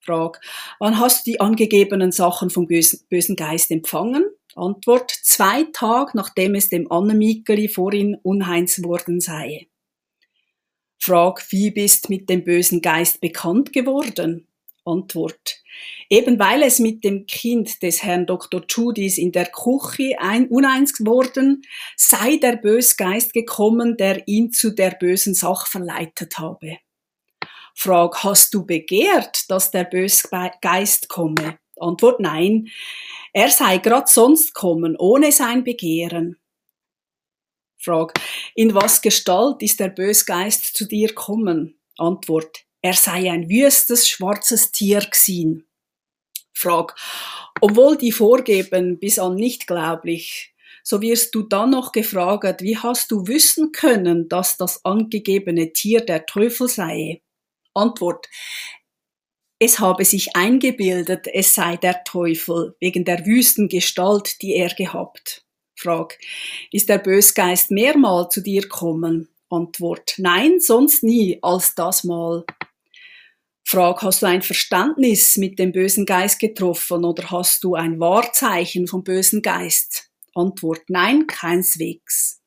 Frag. 0.00 0.40
Wann 0.78 0.98
hast 0.98 1.26
du 1.26 1.32
die 1.32 1.40
angegebenen 1.40 2.12
Sachen 2.12 2.48
vom 2.48 2.66
bösen 2.66 3.36
Geist 3.36 3.70
empfangen? 3.70 4.24
Antwort. 4.54 5.10
Zwei 5.10 5.64
Tage, 5.72 6.12
nachdem 6.14 6.54
es 6.54 6.70
dem 6.70 6.90
Annemikeli 6.90 7.68
vorhin 7.68 8.16
unheins 8.22 8.82
worden 8.82 9.20
sei. 9.20 9.68
Frag. 10.98 11.44
Wie 11.50 11.70
bist 11.70 12.08
mit 12.08 12.30
dem 12.30 12.42
bösen 12.42 12.80
Geist 12.80 13.20
bekannt 13.20 13.74
geworden? 13.74 14.48
Antwort. 14.86 15.59
Eben 16.08 16.38
weil 16.38 16.62
es 16.62 16.78
mit 16.80 17.04
dem 17.04 17.26
Kind 17.26 17.82
des 17.82 18.02
Herrn 18.02 18.26
Dr. 18.26 18.62
Judis 18.68 19.16
in 19.16 19.32
der 19.32 19.46
Küche 19.46 20.16
ein, 20.18 20.48
uneins 20.48 20.92
geworden, 20.92 21.62
sei 21.96 22.36
der 22.36 22.56
Bösgeist 22.56 23.32
gekommen, 23.32 23.96
der 23.96 24.26
ihn 24.26 24.52
zu 24.52 24.70
der 24.70 24.90
bösen 24.90 25.34
Sache 25.34 25.70
verleitet 25.70 26.38
habe. 26.38 26.78
Frag, 27.74 28.24
hast 28.24 28.52
du 28.54 28.66
begehrt, 28.66 29.50
dass 29.50 29.70
der 29.70 29.84
Bösgeist 29.84 31.08
komme? 31.08 31.58
Antwort 31.78 32.20
nein. 32.20 32.68
Er 33.32 33.48
sei 33.48 33.78
grad 33.78 34.08
sonst 34.08 34.54
kommen, 34.54 34.96
ohne 34.98 35.32
sein 35.32 35.64
Begehren. 35.64 36.36
Frag, 37.78 38.12
in 38.54 38.74
was 38.74 39.00
Gestalt 39.00 39.62
ist 39.62 39.80
der 39.80 39.88
Bösgeist 39.88 40.76
zu 40.76 40.86
dir 40.86 41.14
kommen? 41.14 41.80
Antwort, 41.96 42.64
er 42.82 42.94
sei 42.94 43.30
ein 43.30 43.48
wüstes, 43.48 44.08
schwarzes 44.08 44.72
Tier 44.72 45.00
gewesen. 45.00 45.66
Frag. 46.60 46.94
Obwohl 47.60 47.96
die 47.96 48.12
vorgeben 48.12 48.98
bis 48.98 49.18
an 49.18 49.34
nicht 49.34 49.66
glaublich, 49.66 50.54
so 50.82 51.00
wirst 51.02 51.34
du 51.34 51.42
dann 51.42 51.70
noch 51.70 51.92
gefragt, 51.92 52.62
wie 52.62 52.76
hast 52.76 53.10
du 53.10 53.26
wissen 53.26 53.72
können, 53.72 54.28
dass 54.28 54.56
das 54.56 54.84
angegebene 54.84 55.72
Tier 55.72 56.00
der 56.00 56.26
Teufel 56.26 56.68
sei? 56.68 57.22
Antwort. 57.74 58.28
Es 59.58 59.78
habe 59.78 60.04
sich 60.04 60.34
eingebildet, 60.34 61.26
es 61.32 61.54
sei 61.54 61.76
der 61.76 62.02
Teufel, 62.04 62.74
wegen 62.80 63.04
der 63.04 63.26
wüsten 63.26 63.68
Gestalt, 63.68 64.40
die 64.40 64.54
er 64.54 64.70
gehabt. 64.70 65.44
Frag. 65.76 66.18
Ist 66.72 66.88
der 66.88 66.98
Bösgeist 66.98 67.70
mehrmal 67.70 68.28
zu 68.30 68.40
dir 68.40 68.68
kommen? 68.68 69.28
Antwort. 69.50 70.14
Nein, 70.18 70.60
sonst 70.60 71.02
nie 71.02 71.38
als 71.42 71.74
das 71.74 72.04
Mal. 72.04 72.44
Frage, 73.70 74.02
hast 74.02 74.22
du 74.22 74.26
ein 74.26 74.42
Verständnis 74.42 75.36
mit 75.36 75.60
dem 75.60 75.70
bösen 75.70 76.04
Geist 76.04 76.40
getroffen 76.40 77.04
oder 77.04 77.30
hast 77.30 77.62
du 77.62 77.76
ein 77.76 78.00
Wahrzeichen 78.00 78.88
vom 78.88 79.04
bösen 79.04 79.42
Geist? 79.42 80.10
Antwort, 80.34 80.82
nein, 80.88 81.28
keineswegs. 81.28 82.40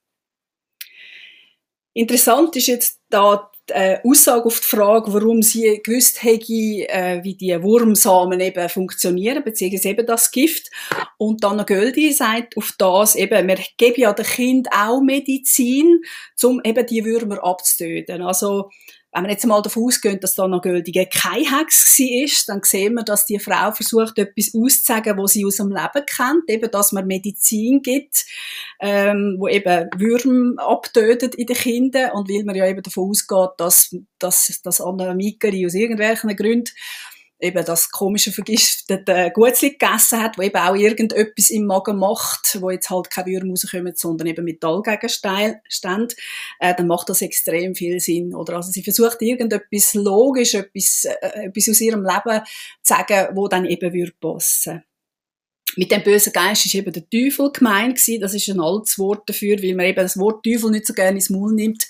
Interessant 1.94 2.54
ist 2.58 2.68
jetzt 2.68 3.00
da 3.10 3.50
die 3.70 3.74
äh, 3.74 4.00
Aussage 4.04 4.46
auf 4.46 4.60
die 4.60 4.66
Frage, 4.66 5.14
warum 5.14 5.42
sie 5.42 5.80
gewusst 5.82 6.22
hätte, 6.24 6.52
äh, 6.52 7.24
wie 7.24 7.36
die 7.36 7.64
Wurmsamen 7.64 8.42
eben 8.42 8.68
funktionieren, 8.68 9.46
beziehungsweise 9.46 9.90
eben 9.90 10.06
das 10.06 10.30
Gift. 10.32 10.70
Und 11.18 11.46
dann 11.46 11.66
Göldi 11.66 12.12
sagt 12.12 12.58
auf 12.58 12.74
das 12.78 13.16
eben, 13.16 13.48
wir 13.48 13.60
geben 13.78 14.02
ja 14.02 14.12
dem 14.12 14.26
Kind 14.26 14.68
auch 14.74 15.00
Medizin, 15.00 16.02
um 16.42 16.60
eben 16.66 16.86
die 16.86 17.06
Würmer 17.06 17.42
abzutöten. 17.46 18.22
Also, 18.22 18.70
wenn 19.14 19.24
wir 19.24 19.32
jetzt 19.32 19.46
mal 19.46 19.62
davon 19.62 19.84
ausgehen, 19.84 20.20
dass 20.20 20.36
da 20.36 20.48
noch 20.48 20.62
Gültige 20.62 21.06
keine 21.06 21.60
Hex 21.60 22.00
war, 22.00 22.56
dann 22.56 22.64
sehen 22.64 22.96
wir, 22.96 23.04
dass 23.04 23.26
die 23.26 23.38
Frau 23.38 23.72
versucht, 23.72 24.18
etwas 24.18 24.54
auszusagen, 24.56 25.18
was 25.18 25.34
sie 25.34 25.46
aus 25.46 25.58
dem 25.58 25.70
Leben 25.70 26.06
kennt, 26.06 26.50
eben, 26.50 26.72
dass 26.72 26.92
man 26.92 27.06
Medizin 27.06 27.82
gibt, 27.84 28.26
ähm, 28.80 29.36
wo 29.38 29.48
eben 29.48 29.90
Würm 29.96 30.58
abtötet 30.58 31.36
in 31.36 31.46
den 31.46 31.56
Kindern. 31.56 32.12
Und 32.12 32.30
weil 32.30 32.44
man 32.44 32.56
ja 32.56 32.66
eben 32.66 32.82
davon 32.82 33.10
ausgeht, 33.10 33.52
dass, 33.58 33.96
dass, 34.18 34.62
dass 34.64 34.82
Anna 34.82 35.14
Mikeri 35.14 35.66
aus 35.66 35.76
irgendwelchen 35.76 36.36
Gründen 36.36 36.72
eben 37.44 37.66
das 37.66 37.90
komische 37.90 38.32
vergiftete 38.32 39.32
Gutzli 39.34 39.72
gegessen 39.72 40.22
hat, 40.22 40.38
wo 40.38 40.42
eben 40.42 40.58
auch 40.58 40.76
irgendetwas 40.76 41.50
im 41.50 41.66
Magen 41.66 41.98
macht, 41.98 42.58
wo 42.62 42.70
jetzt 42.70 42.90
halt 42.90 43.10
keine 43.10 43.28
Würmer 43.28 43.52
rauskommen, 43.52 43.94
sondern 43.96 44.28
eben 44.28 44.46
Metallgegenstände, 44.46 45.60
äh, 46.60 46.74
dann 46.76 46.88
macht 46.88 47.10
das 47.10 47.22
extrem 47.22 47.76
viel 47.76 48.00
Sinn. 48.00 48.34
Oder 48.34 48.56
also 48.56 48.72
sie 48.72 48.84
versucht 48.84 49.22
irgendetwas 49.22 49.94
logisch, 49.94 50.54
etwas, 50.54 51.06
äh, 51.06 51.46
etwas 51.46 51.70
aus 51.70 51.82
ihrem 51.82 52.04
Leben 52.04 52.42
zu 52.82 52.94
sagen, 52.94 53.36
wo 53.36 53.48
dann 53.48 53.66
eben 53.66 53.94
würde 53.94 54.14
passen 54.20 54.84
mit 55.78 55.92
dem 55.92 56.04
bösen 56.04 56.34
Geist 56.34 56.66
ist 56.66 56.76
eben 56.76 56.92
der 56.92 57.10
Teufel 57.10 57.52
gemeint 57.52 57.98
gewesen. 57.98 58.22
Das 58.22 58.34
ist 58.34 58.50
ein 58.50 58.60
altes 58.60 58.98
Wort 59.00 59.30
dafür, 59.30 59.62
weil 59.62 59.76
man 59.76 59.86
eben 59.86 60.02
das 60.02 60.18
Wort 60.18 60.46
Teufel 60.46 60.72
nicht 60.72 60.86
so 60.86 60.94
gerne 60.94 61.18
ins 61.18 61.30
Maul 61.30 61.54
nimmt, 61.54 61.88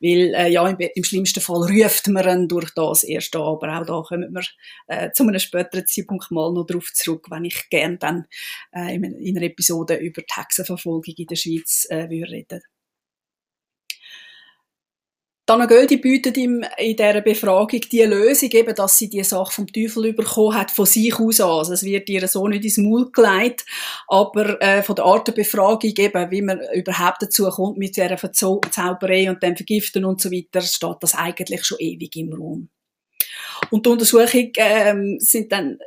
weil 0.00 0.34
äh, 0.34 0.48
ja 0.48 0.68
im, 0.68 0.76
im, 0.78 1.04
schlimmsten 1.04 1.40
Fall 1.40 1.62
ruft 1.62 2.08
man 2.08 2.28
ihn 2.28 2.48
durch 2.48 2.70
das 2.74 3.04
erst 3.04 3.34
an. 3.36 3.42
Aber 3.42 3.80
auch 3.80 3.86
da 3.86 4.02
kommen 4.02 4.32
wir 4.32 4.42
äh, 4.88 5.10
zu 5.12 5.22
einem 5.22 5.38
späteren 5.38 5.86
Zeitpunkt 5.86 6.30
mal 6.30 6.52
noch 6.52 6.66
drauf 6.66 6.92
zurück, 6.92 7.26
wenn 7.30 7.44
ich 7.44 7.68
gerne 7.70 7.98
dann 7.98 8.26
äh, 8.72 8.94
in, 8.94 9.04
in, 9.04 9.36
einer 9.36 9.46
Episode 9.46 9.96
über 9.96 10.22
die 10.22 10.34
Hexenverfolgung 10.34 11.14
in 11.16 11.26
der 11.26 11.36
Schweiz 11.36 11.86
äh, 11.90 12.08
würde 12.08 12.32
reden. 12.32 12.73
Dana 15.46 15.66
Göldi 15.66 15.98
bietet 15.98 16.38
ihm 16.38 16.64
in 16.78 16.96
dieser 16.96 17.20
Befragung 17.20 17.80
die 17.92 18.00
Lösung, 18.00 18.50
eben, 18.50 18.74
dass 18.74 18.96
sie 18.96 19.10
die 19.10 19.22
Sache 19.22 19.52
vom 19.52 19.66
Teufel 19.66 20.14
bekommen 20.14 20.56
hat, 20.56 20.70
von 20.70 20.86
sich 20.86 21.18
aus 21.18 21.38
an. 21.38 21.50
Also 21.50 21.74
es 21.74 21.82
wird 21.82 22.08
ihr 22.08 22.26
so 22.28 22.48
nicht 22.48 22.64
ins 22.64 22.78
Maul 22.78 23.12
gelegt, 23.12 23.66
aber 24.08 24.60
äh, 24.62 24.82
von 24.82 24.96
der 24.96 25.04
Art 25.04 25.28
der 25.28 25.32
Befragung, 25.32 25.92
eben, 25.98 26.30
wie 26.30 26.40
man 26.40 26.60
überhaupt 26.72 27.20
dazu 27.20 27.46
kommt 27.50 27.76
mit 27.76 27.94
dieser 27.94 28.16
Verzauberei 28.16 29.28
und 29.28 29.42
dem 29.42 29.54
Vergiften 29.54 30.06
und 30.06 30.18
so 30.18 30.30
weiter, 30.30 30.62
steht 30.62 30.96
das 31.00 31.14
eigentlich 31.14 31.64
schon 31.66 31.78
ewig 31.78 32.16
im 32.16 32.32
Raum. 32.32 32.70
Und 33.70 33.86
die, 33.86 33.90
Untersuchung, 33.90 34.50
ähm, 34.56 35.16
sind 35.20 35.52
dann, 35.52 35.78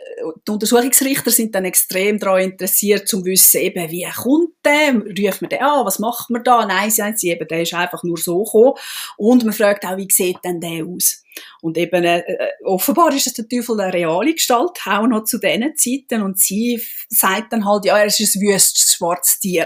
die 0.47 0.51
Untersuchungsrichter 0.51 1.31
sind 1.31 1.55
dann 1.55 1.65
extrem 1.65 2.19
daran 2.19 2.41
interessiert, 2.41 3.07
zu 3.07 3.23
wissen, 3.25 3.61
eben, 3.61 3.89
wie 3.89 4.07
kommt 4.15 4.56
der? 4.67 4.93
Ruft 4.93 5.41
man 5.41 5.49
den 5.49 5.61
an? 5.61 5.85
Was 5.85 5.99
macht 5.99 6.29
man 6.29 6.43
da? 6.43 6.65
Nein, 6.65 6.91
sagen 6.91 7.17
sie 7.17 7.29
eben, 7.29 7.47
der 7.47 7.61
ist 7.61 7.73
einfach 7.73 8.03
nur 8.03 8.17
so 8.17 8.43
gekommen. 8.43 8.73
Und 9.17 9.43
man 9.43 9.53
fragt 9.53 9.85
auch, 9.85 9.97
wie 9.97 10.07
sieht 10.11 10.37
denn 10.43 10.59
der 10.59 10.85
aus? 10.85 11.23
Und 11.61 11.77
eben, 11.77 12.03
äh, 12.03 12.19
äh, 12.19 12.49
offenbar 12.63 13.13
ist 13.13 13.27
es 13.27 13.33
der 13.33 13.47
Teufel 13.47 13.79
eine 13.79 13.93
reale 13.93 14.33
Gestalt, 14.33 14.79
auch 14.85 15.07
noch 15.07 15.23
zu 15.23 15.39
diesen 15.39 15.75
Zeiten. 15.75 16.21
Und 16.21 16.39
sie 16.39 16.81
sagt 17.09 17.53
dann 17.53 17.65
halt, 17.65 17.85
ja, 17.85 17.97
er 17.97 18.05
ist 18.05 18.19
ein 18.19 18.41
wüstes 18.41 18.93
schwarzes 18.93 19.39
Tier. 19.39 19.65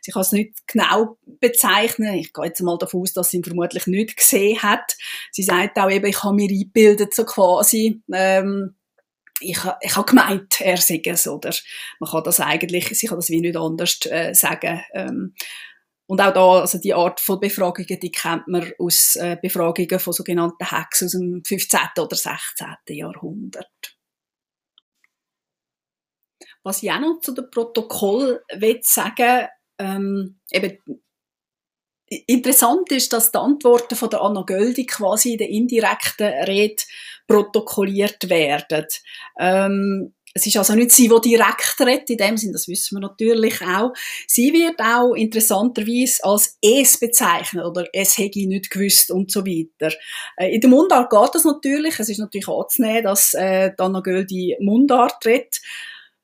Sie 0.00 0.12
kann 0.12 0.22
es 0.22 0.32
nicht 0.32 0.66
genau 0.66 1.16
bezeichnen. 1.40 2.14
Ich 2.14 2.32
gehe 2.32 2.46
jetzt 2.46 2.62
mal 2.62 2.78
davon 2.78 3.02
aus, 3.02 3.12
dass 3.12 3.30
sie 3.30 3.38
ihn 3.38 3.44
vermutlich 3.44 3.86
nicht 3.86 4.16
gesehen 4.16 4.62
hat. 4.62 4.96
Sie 5.30 5.42
sagt 5.42 5.78
auch 5.78 5.90
eben, 5.90 6.06
ich 6.06 6.22
habe 6.22 6.34
mir 6.34 6.48
eingebildet, 6.48 7.14
so 7.14 7.24
quasi, 7.24 8.02
ähm, 8.12 8.74
ich, 9.40 9.58
ich 9.80 9.96
habe 9.96 10.06
gemeint, 10.06 10.60
er 10.60 10.76
sei 10.76 11.02
es, 11.04 11.26
oder? 11.26 11.52
Man 11.98 12.10
kann 12.10 12.24
das 12.24 12.40
eigentlich, 12.40 12.88
sie 12.88 13.06
kann 13.06 13.18
das 13.18 13.30
wie 13.30 13.40
nicht 13.40 13.56
anders 13.56 13.98
äh, 14.06 14.34
sagen. 14.34 14.82
Ähm, 14.94 15.34
und 16.06 16.20
auch 16.20 16.32
da, 16.32 16.60
also 16.60 16.78
die 16.78 16.92
Art 16.92 17.20
von 17.20 17.38
Befragungen, 17.38 18.00
die 18.00 18.10
kennt 18.10 18.48
man 18.48 18.72
aus 18.78 19.14
äh, 19.16 19.36
Befragungen 19.40 20.00
von 20.00 20.12
sogenannten 20.12 20.64
Hexen 20.64 21.06
aus 21.06 21.12
dem 21.12 21.44
15. 21.44 21.80
oder 21.98 22.16
16. 22.16 22.66
Jahrhundert. 22.88 23.96
Was 26.62 26.82
ich 26.82 26.90
auch 26.90 27.00
noch 27.00 27.20
zu 27.20 27.32
dem 27.32 27.50
Protokoll 27.50 28.42
sagen 28.82 29.46
ähm, 29.78 30.40
eben, 30.50 30.78
interessant 32.26 32.90
ist, 32.90 33.12
dass 33.12 33.30
die 33.30 33.38
Antworten 33.38 33.94
von 33.94 34.10
der 34.10 34.20
Anna 34.20 34.42
Göldi 34.42 34.84
quasi 34.84 35.32
in 35.32 35.38
der 35.38 35.48
indirekten 35.48 36.26
Rede 36.26 36.82
protokolliert 37.26 38.28
werden. 38.28 38.86
Ähm, 39.38 40.12
es 40.32 40.46
ist 40.46 40.56
also 40.56 40.74
nicht 40.74 40.92
sie, 40.92 41.08
die 41.08 41.30
direkt 41.30 41.80
redet, 41.80 42.10
in 42.10 42.16
dem 42.16 42.36
Sinn, 42.36 42.52
das 42.52 42.68
wissen 42.68 42.96
wir 42.96 43.00
natürlich 43.00 43.60
auch. 43.62 43.92
Sie 44.28 44.52
wird 44.52 44.78
auch 44.78 45.14
interessanterweise 45.14 46.22
als 46.22 46.56
es 46.62 46.98
bezeichnet 46.98 47.64
oder 47.64 47.86
es 47.92 48.16
hätte 48.16 48.38
ich 48.38 48.46
nicht 48.46 48.70
gewusst 48.70 49.10
und 49.10 49.30
so 49.30 49.44
weiter. 49.44 49.92
Äh, 50.36 50.54
in 50.54 50.60
der 50.60 50.70
Mundart 50.70 51.10
geht 51.10 51.34
das 51.34 51.44
natürlich. 51.44 51.98
Es 51.98 52.08
ist 52.08 52.18
natürlich 52.18 52.48
anzunehmen, 52.48 53.02
dass 53.02 53.34
äh, 53.34 53.72
Anna 53.76 54.00
Göldi 54.00 54.56
Mundart 54.60 55.24
redet. 55.26 55.60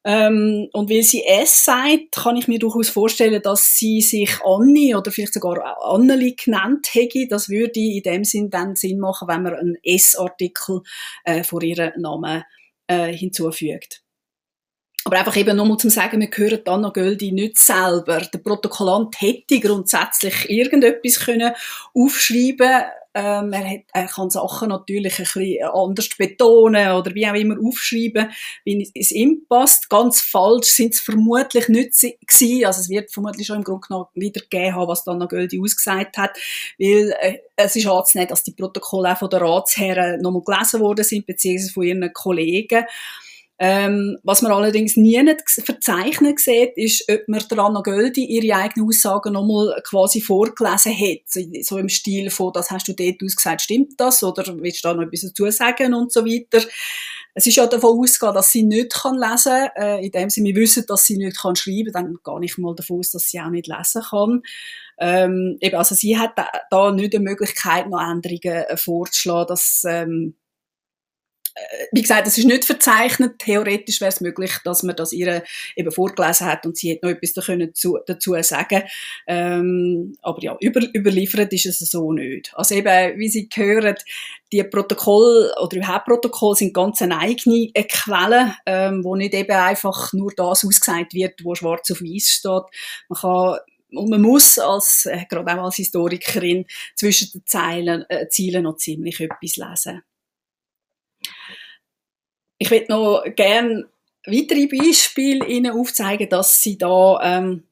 Ähm, 0.08 0.68
und 0.72 0.88
weil 0.88 1.02
sie 1.02 1.24
es 1.26 1.64
sagt, 1.64 2.12
kann 2.12 2.36
ich 2.36 2.46
mir 2.46 2.60
durchaus 2.60 2.88
vorstellen, 2.88 3.42
dass 3.42 3.74
sie 3.76 4.00
sich 4.00 4.40
Anni 4.44 4.94
oder 4.94 5.10
vielleicht 5.10 5.34
sogar 5.34 5.76
Anneli 5.84 6.36
genannt 6.36 6.86
hätte. 6.92 7.26
Das 7.26 7.48
würde 7.48 7.80
in 7.80 8.04
dem 8.04 8.22
Sinn 8.22 8.48
dann 8.48 8.76
Sinn 8.76 9.00
machen, 9.00 9.26
wenn 9.26 9.42
man 9.42 9.54
einen 9.54 9.76
S-Artikel 9.82 10.82
äh, 11.24 11.42
vor 11.42 11.60
ihrem 11.60 12.00
Namen 12.00 12.44
äh, 12.86 13.12
hinzufügt. 13.12 14.04
Aber 15.04 15.18
einfach 15.18 15.36
eben 15.36 15.56
nochmal 15.56 15.76
zum 15.76 15.90
Sagen, 15.90 16.20
wir 16.20 16.30
hören 16.32 16.62
Anna 16.66 16.90
Göldi 16.90 17.32
nicht 17.32 17.58
selber. 17.58 18.20
Der 18.20 18.38
Protokollant 18.38 19.20
hätte 19.20 19.58
grundsätzlich 19.58 20.48
irgendetwas 20.48 21.18
können 21.18 21.52
aufschreiben 21.94 22.84
ähm, 23.16 23.50
er, 23.54 23.70
hat, 23.70 23.80
er 23.94 24.06
kann 24.08 24.28
Sachen 24.28 24.68
natürlich 24.68 25.18
ein 25.18 25.24
bisschen 25.24 25.64
anders 25.64 26.10
betonen 26.18 26.92
oder 26.92 27.14
wie 27.14 27.26
auch 27.26 27.34
immer 27.34 27.56
aufschreiben, 27.58 28.30
wie 28.64 28.92
es 28.94 29.10
ihm 29.10 29.46
passt. 29.48 29.88
Ganz 29.88 30.20
falsch 30.20 30.66
sind 30.66 30.92
es 30.92 31.00
vermutlich 31.00 31.68
nicht 31.68 31.98
gewesen. 31.98 32.66
Also 32.66 32.80
es 32.80 32.90
wird 32.90 33.10
vermutlich 33.10 33.46
schon 33.46 33.56
im 33.56 33.64
Grunde 33.64 33.86
genommen 33.88 34.06
wiedergegeben 34.14 34.74
haben, 34.74 34.88
was 34.88 35.08
Anna 35.08 35.24
Göldi 35.24 35.58
ausgesagt 35.58 36.18
hat, 36.18 36.36
weil 36.78 37.14
äh, 37.20 37.38
es 37.56 37.74
ist 37.74 37.86
anzunehmen, 37.86 38.28
dass 38.28 38.42
die 38.42 38.52
Protokolle 38.52 39.12
auch 39.12 39.18
von 39.18 39.30
den 39.30 39.40
Ratsherren 39.40 40.20
nochmal 40.20 40.42
gelesen 40.42 40.80
worden 40.80 41.04
sind, 41.04 41.24
beziehungsweise 41.24 41.72
von 41.72 41.84
ihren 41.84 42.12
Kollegen. 42.12 42.84
Ähm, 43.58 44.18
was 44.22 44.42
man 44.42 44.52
allerdings 44.52 44.96
nie 44.96 45.18
verzeichnet 45.46 46.38
sieht, 46.40 46.76
ist, 46.76 47.10
ob 47.10 47.26
man 47.26 47.42
der 47.50 47.58
Anna 47.58 47.80
Göldi 47.80 48.24
ihre 48.24 48.54
eigenen 48.54 48.86
Aussagen 48.86 49.32
nochmal 49.32 49.80
quasi 49.82 50.20
vorgelesen 50.20 50.92
hat. 50.92 51.64
So 51.64 51.78
im 51.78 51.88
Stil 51.88 52.30
von, 52.30 52.52
das 52.52 52.70
hast 52.70 52.86
du 52.88 52.92
dort 52.92 53.22
ausgesagt, 53.24 53.62
stimmt 53.62 53.94
das? 53.98 54.22
Oder 54.22 54.44
willst 54.58 54.84
du 54.84 54.88
da 54.88 54.94
noch 54.94 55.04
etwas 55.04 55.22
dazu 55.22 55.50
sagen? 55.50 55.94
Und 55.94 56.12
so 56.12 56.26
weiter. 56.26 56.62
Es 57.32 57.46
ist 57.46 57.56
ja 57.56 57.66
davon 57.66 57.98
ausgegangen, 57.98 58.34
dass 58.34 58.50
sie 58.50 58.62
nicht 58.62 58.92
kann 58.92 59.16
lesen 59.16 59.52
kann. 59.52 59.82
Äh, 59.82 60.04
in 60.04 60.10
dem 60.10 60.30
Sinne, 60.30 60.48
wir 60.48 60.56
wissen, 60.56 60.84
dass 60.86 61.04
sie 61.04 61.16
nicht 61.16 61.38
kann 61.38 61.56
schreiben 61.56 61.92
kann, 61.92 62.18
dann 62.24 62.40
gehe 62.40 62.44
ich 62.44 62.58
mal 62.58 62.74
davon 62.74 62.98
aus, 62.98 63.10
dass 63.10 63.24
sie 63.24 63.40
auch 63.40 63.50
nicht 63.50 63.68
lesen 63.68 64.02
kann. 64.02 64.42
Ähm, 64.98 65.58
eben, 65.60 65.76
also 65.76 65.94
sie 65.94 66.18
hat 66.18 66.32
da, 66.36 66.48
da 66.70 66.92
nicht 66.92 67.12
die 67.12 67.18
Möglichkeit, 67.18 67.88
noch 67.88 68.00
Änderungen 68.00 68.64
äh, 68.64 68.76
vorzuschlagen, 68.76 69.48
dass, 69.48 69.82
ähm, 69.86 70.34
äh, 70.34 70.45
wie 71.92 72.02
gesagt, 72.02 72.26
es 72.26 72.38
ist 72.38 72.44
nicht 72.44 72.64
verzeichnet. 72.64 73.38
Theoretisch 73.38 74.00
wäre 74.00 74.10
es 74.10 74.20
möglich, 74.20 74.52
dass 74.64 74.82
man 74.82 74.96
das 74.96 75.12
ihr 75.12 75.42
eben 75.74 75.90
vorgelesen 75.90 76.46
hat 76.46 76.66
und 76.66 76.76
sie 76.76 76.90
hätte 76.90 77.06
noch 77.06 77.12
etwas 77.12 77.32
dazu, 77.32 77.98
dazu 78.06 78.34
sagen 78.42 78.82
ähm, 79.26 80.16
Aber 80.22 80.42
ja, 80.42 80.56
über, 80.60 80.80
überliefert 80.94 81.52
ist 81.52 81.66
es 81.66 81.78
so 81.78 82.12
nicht. 82.12 82.52
Also 82.54 82.74
eben, 82.74 83.18
wie 83.18 83.28
Sie 83.28 83.48
hören, 83.54 83.96
die 84.52 84.62
Protokolle 84.64 85.54
oder 85.60 85.76
überhaupt 85.76 86.06
Protokolle 86.06 86.56
sind 86.56 86.74
ganz 86.74 87.02
eine 87.02 87.18
eigene 87.18 87.70
Quelle, 87.72 88.54
ähm, 88.66 89.02
wo 89.02 89.16
nicht 89.16 89.34
eben 89.34 89.52
einfach 89.52 90.12
nur 90.12 90.32
das 90.36 90.64
ausgesagt 90.64 91.14
wird, 91.14 91.44
wo 91.44 91.54
schwarz 91.54 91.90
auf 91.90 92.00
weiß 92.00 92.30
steht. 92.30 92.64
Man 93.08 93.20
kann 93.20 93.58
und 93.92 94.10
man 94.10 94.20
muss 94.20 94.58
als, 94.58 95.06
äh, 95.06 95.24
gerade 95.28 95.58
auch 95.58 95.64
als 95.64 95.76
Historikerin 95.76 96.66
zwischen 96.96 97.30
den 97.32 97.46
Zeilen, 97.46 98.04
äh, 98.08 98.28
Zielen 98.28 98.64
noch 98.64 98.76
ziemlich 98.76 99.20
etwas 99.20 99.56
lesen. 99.56 100.02
Ich 102.58 102.70
würde 102.70 102.86
noch 102.88 103.24
gerne 103.34 103.88
weitere 104.26 104.66
Beispiele 104.66 105.46
Ihnen 105.46 105.72
aufzeigen, 105.72 106.28
dass 106.28 106.62
Sie 106.62 106.78
da 106.78 107.20
ähm, 107.22 107.64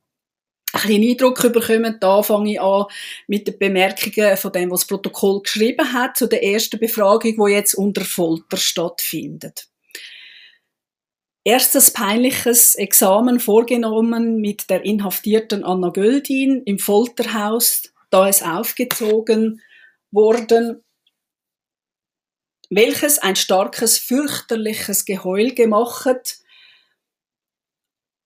ein 0.75 0.81
bisschen 0.83 1.11
Eindruck 1.11 1.53
bekommen. 1.53 1.97
Da 2.01 2.23
fange 2.23 2.53
ich 2.53 2.61
an 2.61 2.87
mit 3.27 3.47
den 3.47 3.59
Bemerkungen 3.59 4.37
von 4.37 4.53
dem, 4.53 4.71
was 4.71 4.81
das 4.81 4.88
Protokoll 4.88 5.43
geschrieben 5.43 5.93
hat, 5.93 6.17
zu 6.17 6.27
der 6.27 6.43
ersten 6.43 6.79
Befragung, 6.79 7.47
die 7.47 7.53
jetzt 7.53 7.75
unter 7.75 8.05
Folter 8.05 8.57
stattfindet. 8.57 9.69
Erstes 11.47 11.93
peinliches 11.93 12.75
Examen 12.75 13.38
vorgenommen 13.38 14.40
mit 14.40 14.71
der 14.71 14.85
inhaftierten 14.85 15.62
Anna 15.62 15.90
Göldin 15.90 16.62
im 16.64 16.79
Folterhaus, 16.79 17.93
da 18.11 18.29
es 18.29 18.43
aufgezogen 18.43 19.61
worden 20.11 20.84
welches 22.70 23.18
ein 23.18 23.37
starkes, 23.37 23.98
fürchterliches 23.98 25.05
Geheul 25.05 25.53
gemacht, 25.53 26.38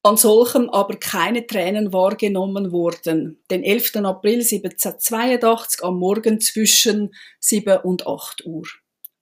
an 0.03 0.17
solchem 0.17 0.71
aber 0.71 0.97
keine 0.97 1.47
Tränen 1.47 1.93
wahrgenommen 1.93 2.73
wurden. 2.73 3.43
Den 3.51 3.63
11. 3.63 3.97
April 3.97 4.41
1782 4.41 5.83
am 5.83 5.99
Morgen 5.99 6.41
zwischen 6.41 7.15
7 7.41 7.79
und 7.79 8.07
8 8.07 8.47
Uhr. 8.47 8.67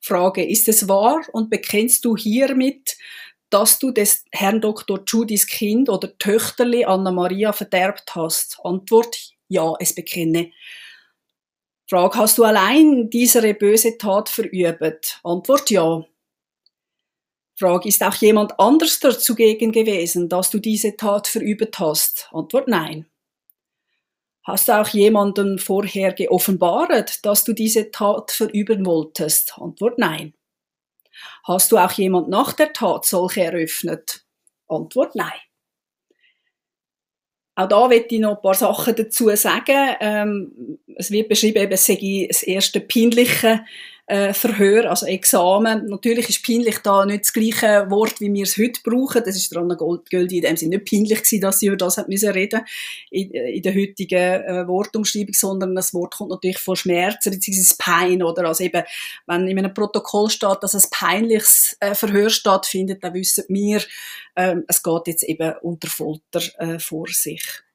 Frage, 0.00 0.46
ist 0.46 0.68
es 0.68 0.86
wahr 0.86 1.22
und 1.32 1.50
bekennst 1.50 2.04
du 2.04 2.16
hiermit, 2.16 2.96
dass 3.50 3.78
du 3.78 3.90
des 3.90 4.24
Herrn 4.30 4.60
Dr. 4.60 5.02
Judys 5.06 5.46
Kind 5.46 5.88
oder 5.88 6.16
Töchterli 6.18 6.84
Anna 6.84 7.10
Maria 7.10 7.52
verderbt 7.52 8.14
hast? 8.14 8.58
Antwort, 8.62 9.34
ja, 9.48 9.74
es 9.80 9.94
bekenne. 9.94 10.52
Frage, 11.88 12.18
hast 12.18 12.38
du 12.38 12.44
allein 12.44 13.10
diese 13.10 13.54
böse 13.54 13.96
Tat 13.96 14.28
verübt? 14.28 15.20
Antwort 15.22 15.70
ja. 15.70 16.04
Frage, 17.56 17.88
ist 17.88 18.02
auch 18.02 18.14
jemand 18.16 18.58
anders 18.58 18.98
dazugegen 18.98 19.70
gewesen, 19.70 20.28
dass 20.28 20.50
du 20.50 20.58
diese 20.58 20.96
Tat 20.96 21.28
verübt 21.28 21.78
hast? 21.78 22.28
Antwort 22.32 22.66
nein. 22.66 23.06
Hast 24.42 24.68
du 24.68 24.80
auch 24.80 24.88
jemanden 24.88 25.58
vorher 25.58 26.12
geoffenbart, 26.12 27.24
dass 27.24 27.44
du 27.44 27.52
diese 27.52 27.90
Tat 27.92 28.32
verüben 28.32 28.84
wolltest? 28.84 29.56
Antwort 29.56 29.98
nein. 29.98 30.34
Hast 31.44 31.70
du 31.70 31.78
auch 31.78 31.92
jemand 31.92 32.28
nach 32.28 32.52
der 32.52 32.72
Tat 32.72 33.04
solche 33.06 33.44
eröffnet? 33.44 34.24
Antwort 34.68 35.14
nein. 35.14 35.45
Auch 37.56 37.68
da 37.68 37.88
möchte 37.88 38.14
ich 38.14 38.20
noch 38.20 38.36
ein 38.36 38.42
paar 38.42 38.54
Sachen 38.54 38.94
dazu 38.94 39.34
sagen. 39.34 39.96
Ähm, 40.00 40.78
es 40.94 41.10
wird 41.10 41.28
beschrieben, 41.28 41.62
eben, 41.62 41.72
es 41.72 41.86
sei 41.86 42.26
das 42.28 42.42
erste 42.42 42.80
peinliche 42.80 43.64
äh, 44.06 44.32
Verhör, 44.32 44.88
also 44.88 45.06
Examen. 45.06 45.86
Natürlich 45.86 46.28
ist 46.28 46.46
peinlich 46.46 46.78
da 46.78 47.04
nicht 47.04 47.24
das 47.24 47.32
gleiche 47.32 47.90
Wort, 47.90 48.20
wie 48.20 48.32
wir 48.32 48.44
es 48.44 48.56
heute 48.56 48.80
brauchen. 48.84 49.22
Das 49.24 49.34
ist 49.36 49.56
Anna 49.56 49.74
Göldi 49.74 50.36
in 50.36 50.42
dem 50.42 50.56
Sinne 50.56 50.76
nicht 50.76 50.88
peinlich 50.88 51.18
gewesen, 51.18 51.40
dass 51.40 51.58
sie 51.58 51.66
über 51.66 51.76
das 51.76 51.98
hat 51.98 52.08
müssen 52.08 52.30
reden 52.30 52.60
in, 53.10 53.30
in 53.30 53.62
der 53.62 53.74
heutigen 53.74 54.42
äh, 54.44 54.68
Wortumschreibung, 54.68 55.34
sondern 55.34 55.74
das 55.74 55.92
Wort 55.92 56.16
kommt 56.16 56.30
natürlich 56.30 56.58
von 56.58 56.76
Schmerzen 56.76 57.32
bzw. 57.32 57.74
Pein 57.78 58.22
oder 58.22 58.46
also 58.46 58.62
eben, 58.62 58.84
wenn 59.26 59.48
in 59.48 59.58
einem 59.58 59.74
Protokoll 59.74 60.30
steht, 60.30 60.62
dass 60.62 60.74
ein 60.74 60.90
peinliches 60.90 61.76
äh, 61.80 61.94
Verhör 61.94 62.30
stattfindet, 62.30 63.02
dann 63.02 63.14
wissen 63.14 63.44
wir, 63.48 63.82
äh, 64.36 64.56
es 64.68 64.82
geht 64.82 65.06
jetzt 65.06 65.24
eben 65.24 65.54
unter 65.62 65.88
Folter 65.88 66.42
äh, 66.58 66.78
vor 66.78 67.08
sich. 67.08 67.65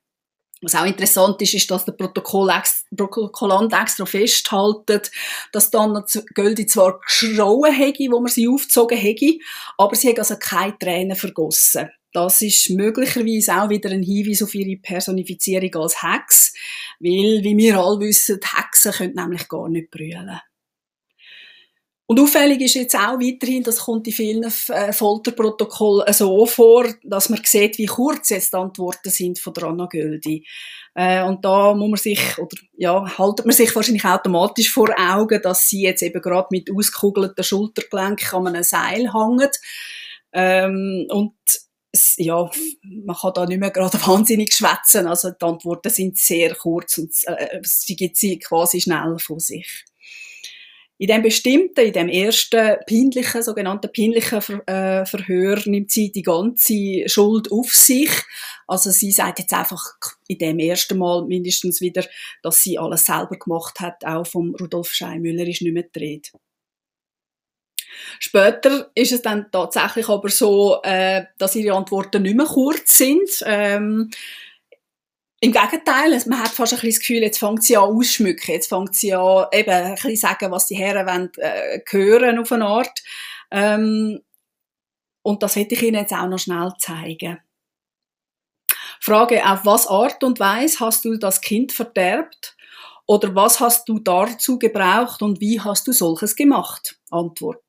Was 0.62 0.76
auch 0.76 0.86
interessant 0.86 1.42
ist, 1.42 1.56
ist, 1.56 1.72
dass 1.72 1.86
der 1.86 1.94
Protokoll 1.94 2.50
ex 2.52 2.86
Protokollant 2.96 3.74
extra 3.74 4.06
festhaltet, 4.06 5.12
dass 5.52 5.72
dann 5.72 6.04
Göldi 6.36 6.68
zwar 6.68 7.00
geschrauen 7.00 7.74
hätte, 7.74 8.12
wo 8.12 8.20
man 8.20 8.32
sie 8.32 8.48
aufgezogen 8.48 8.98
hätte, 8.98 9.40
aber 9.78 9.96
sie 9.96 10.10
hat 10.10 10.20
also 10.20 10.36
keine 10.38 10.78
Tränen 10.78 11.16
vergossen. 11.16 11.90
Das 12.14 12.42
ist 12.42 12.70
möglicherweise 12.70 13.56
auch 13.56 13.70
wieder 13.70 13.90
ein 13.90 14.04
Hinweis 14.04 14.44
auf 14.44 14.54
ihre 14.54 14.80
Personifizierung 14.80 15.74
als 15.76 16.04
Hex, 16.04 16.54
weil, 17.00 17.42
wie 17.44 17.58
wir 17.58 17.80
alle 17.80 18.02
wissen, 18.02 18.40
Hexen 18.44 18.92
können 18.92 19.16
nämlich 19.16 19.48
gar 19.48 19.70
nicht 19.70 19.90
brüllen. 19.90 20.42
Und 22.12 22.20
auffällig 22.20 22.60
ist 22.60 22.74
jetzt 22.74 22.96
auch 22.96 23.22
weiterhin, 23.22 23.64
das 23.64 23.80
kommt 23.80 24.06
in 24.06 24.12
vielen 24.12 24.44
äh, 24.44 24.92
Folterprotokollen 24.92 26.12
so 26.12 26.46
vor, 26.46 26.86
dass 27.06 27.30
man 27.30 27.40
sieht, 27.42 27.78
wie 27.78 27.86
kurz 27.86 28.32
jetzt 28.32 28.52
die 28.52 28.58
Antworten 28.58 29.10
sind 29.10 29.40
von 29.40 29.54
der 29.54 29.64
Anna 29.64 29.86
Göldi. 29.86 30.46
Äh, 30.94 31.24
und 31.24 31.46
da 31.46 31.74
muss 31.74 31.90
man 31.90 31.98
sich, 31.98 32.38
oder 32.38 32.58
ja, 32.76 33.18
haltet 33.18 33.46
man 33.46 33.56
sich 33.56 33.74
wahrscheinlich 33.74 34.04
automatisch 34.04 34.74
vor 34.74 34.90
Augen, 35.00 35.42
dass 35.42 35.70
sie 35.70 35.84
jetzt 35.84 36.04
eben 36.04 36.22
gerade 36.22 36.50
mit 36.52 36.70
ausgekugelten 36.70 37.46
Schultergelenken 37.46 38.40
an 38.40 38.48
einem 38.48 38.64
Seil 38.64 39.14
hängt. 39.14 39.56
Ähm, 40.34 41.08
und 41.12 41.38
ja, 42.18 42.52
man 43.06 43.16
kann 43.16 43.32
da 43.36 43.46
nicht 43.46 43.62
mehr 43.62 43.72
gerade 43.72 43.98
wahnsinnig 44.06 44.54
schwätzen. 44.54 45.08
Also 45.08 45.32
die 45.32 45.46
Antworten 45.46 45.90
sind 45.90 46.18
sehr 46.18 46.56
kurz 46.56 46.98
und 46.98 47.14
äh, 47.28 47.62
sie 47.64 47.96
gibt 47.96 48.18
sie 48.18 48.38
quasi 48.38 48.82
schnell 48.82 49.16
von 49.18 49.40
sich. 49.40 49.86
In 51.02 51.08
dem 51.08 51.24
bestimmten, 51.24 51.80
in 51.80 51.94
dem 51.94 52.10
ersten 52.10 52.78
peinlichen, 52.88 53.42
sogenannten 53.42 53.92
peinlichen 53.92 54.40
Ver 54.40 54.62
äh, 54.68 55.04
Verhör 55.04 55.60
nimmt 55.66 55.90
sie 55.90 56.12
die 56.12 56.22
ganze 56.22 57.10
Schuld 57.10 57.52
auf 57.52 57.74
sich. 57.74 58.12
Also 58.68 58.92
sie 58.92 59.12
sagt 59.12 59.40
jetzt 59.40 59.52
einfach 59.52 59.84
in 60.28 60.38
dem 60.38 60.60
ersten 60.60 61.00
Mal 61.00 61.26
mindestens 61.26 61.82
wieder, 61.82 62.06
dass 62.44 62.62
sie 62.62 62.78
alles 62.78 63.06
selber 63.06 63.36
gemacht 63.36 63.80
hat. 63.80 64.06
Auch 64.06 64.28
vom 64.28 64.54
Rudolf 64.54 64.92
Scheimüller 64.92 65.48
ist 65.48 65.64
nicht 65.64 65.74
mehr 65.74 65.86
die 65.96 66.22
Später 68.20 68.92
ist 68.94 69.12
es 69.12 69.24
dann 69.24 69.48
tatsächlich 69.52 70.08
aber 70.08 70.30
so, 70.30 70.84
äh, 70.84 71.24
dass 71.40 71.56
ihre 71.56 71.76
Antworten 71.76 72.22
nicht 72.22 72.38
mehr 72.38 72.46
kurz 72.46 73.00
sind. 73.00 73.28
Ähm, 73.48 74.12
im 75.44 75.52
Gegenteil, 75.52 76.22
man 76.28 76.40
hat 76.40 76.50
fast 76.50 76.72
ein 76.72 76.80
bisschen 76.80 76.92
das 76.92 77.00
Gefühl, 77.00 77.24
jetzt 77.24 77.40
fängt 77.40 77.64
sie 77.64 77.76
an 77.76 77.86
ausschmücken, 77.86 78.54
jetzt 78.54 78.70
fängt 78.70 78.94
sie 78.96 79.14
an 79.14 79.48
eben 79.52 79.72
ein 79.72 79.96
bisschen 79.96 80.16
sagen, 80.16 80.52
was 80.52 80.68
die 80.68 80.76
Herren 80.76 81.08
wollen, 81.08 81.32
äh, 81.38 81.82
hören 81.90 82.38
auf 82.38 82.52
eine 82.52 82.66
Art. 82.66 83.02
Ähm, 83.50 84.22
und 85.24 85.42
das 85.42 85.56
hätte 85.56 85.74
ich 85.74 85.82
Ihnen 85.82 86.00
jetzt 86.02 86.14
auch 86.14 86.28
noch 86.28 86.38
schnell 86.38 86.72
zeigen. 86.78 87.40
Frage, 89.00 89.44
auf 89.50 89.66
was 89.66 89.88
Art 89.88 90.24
und 90.24 90.40
Weise 90.40 90.80
hast 90.80 91.06
du 91.06 91.18
das 91.18 91.42
Kind 91.42 91.72
verderbt? 91.72 92.56
Oder 93.08 93.34
was 93.34 93.60
hast 93.60 93.90
du 93.90 93.98
dazu 93.98 94.60
gebraucht 94.60 95.24
und 95.24 95.42
wie 95.42 95.60
hast 95.60 95.88
du 95.88 95.92
solches 95.92 96.36
gemacht? 96.36 97.00
Antwort. 97.10 97.64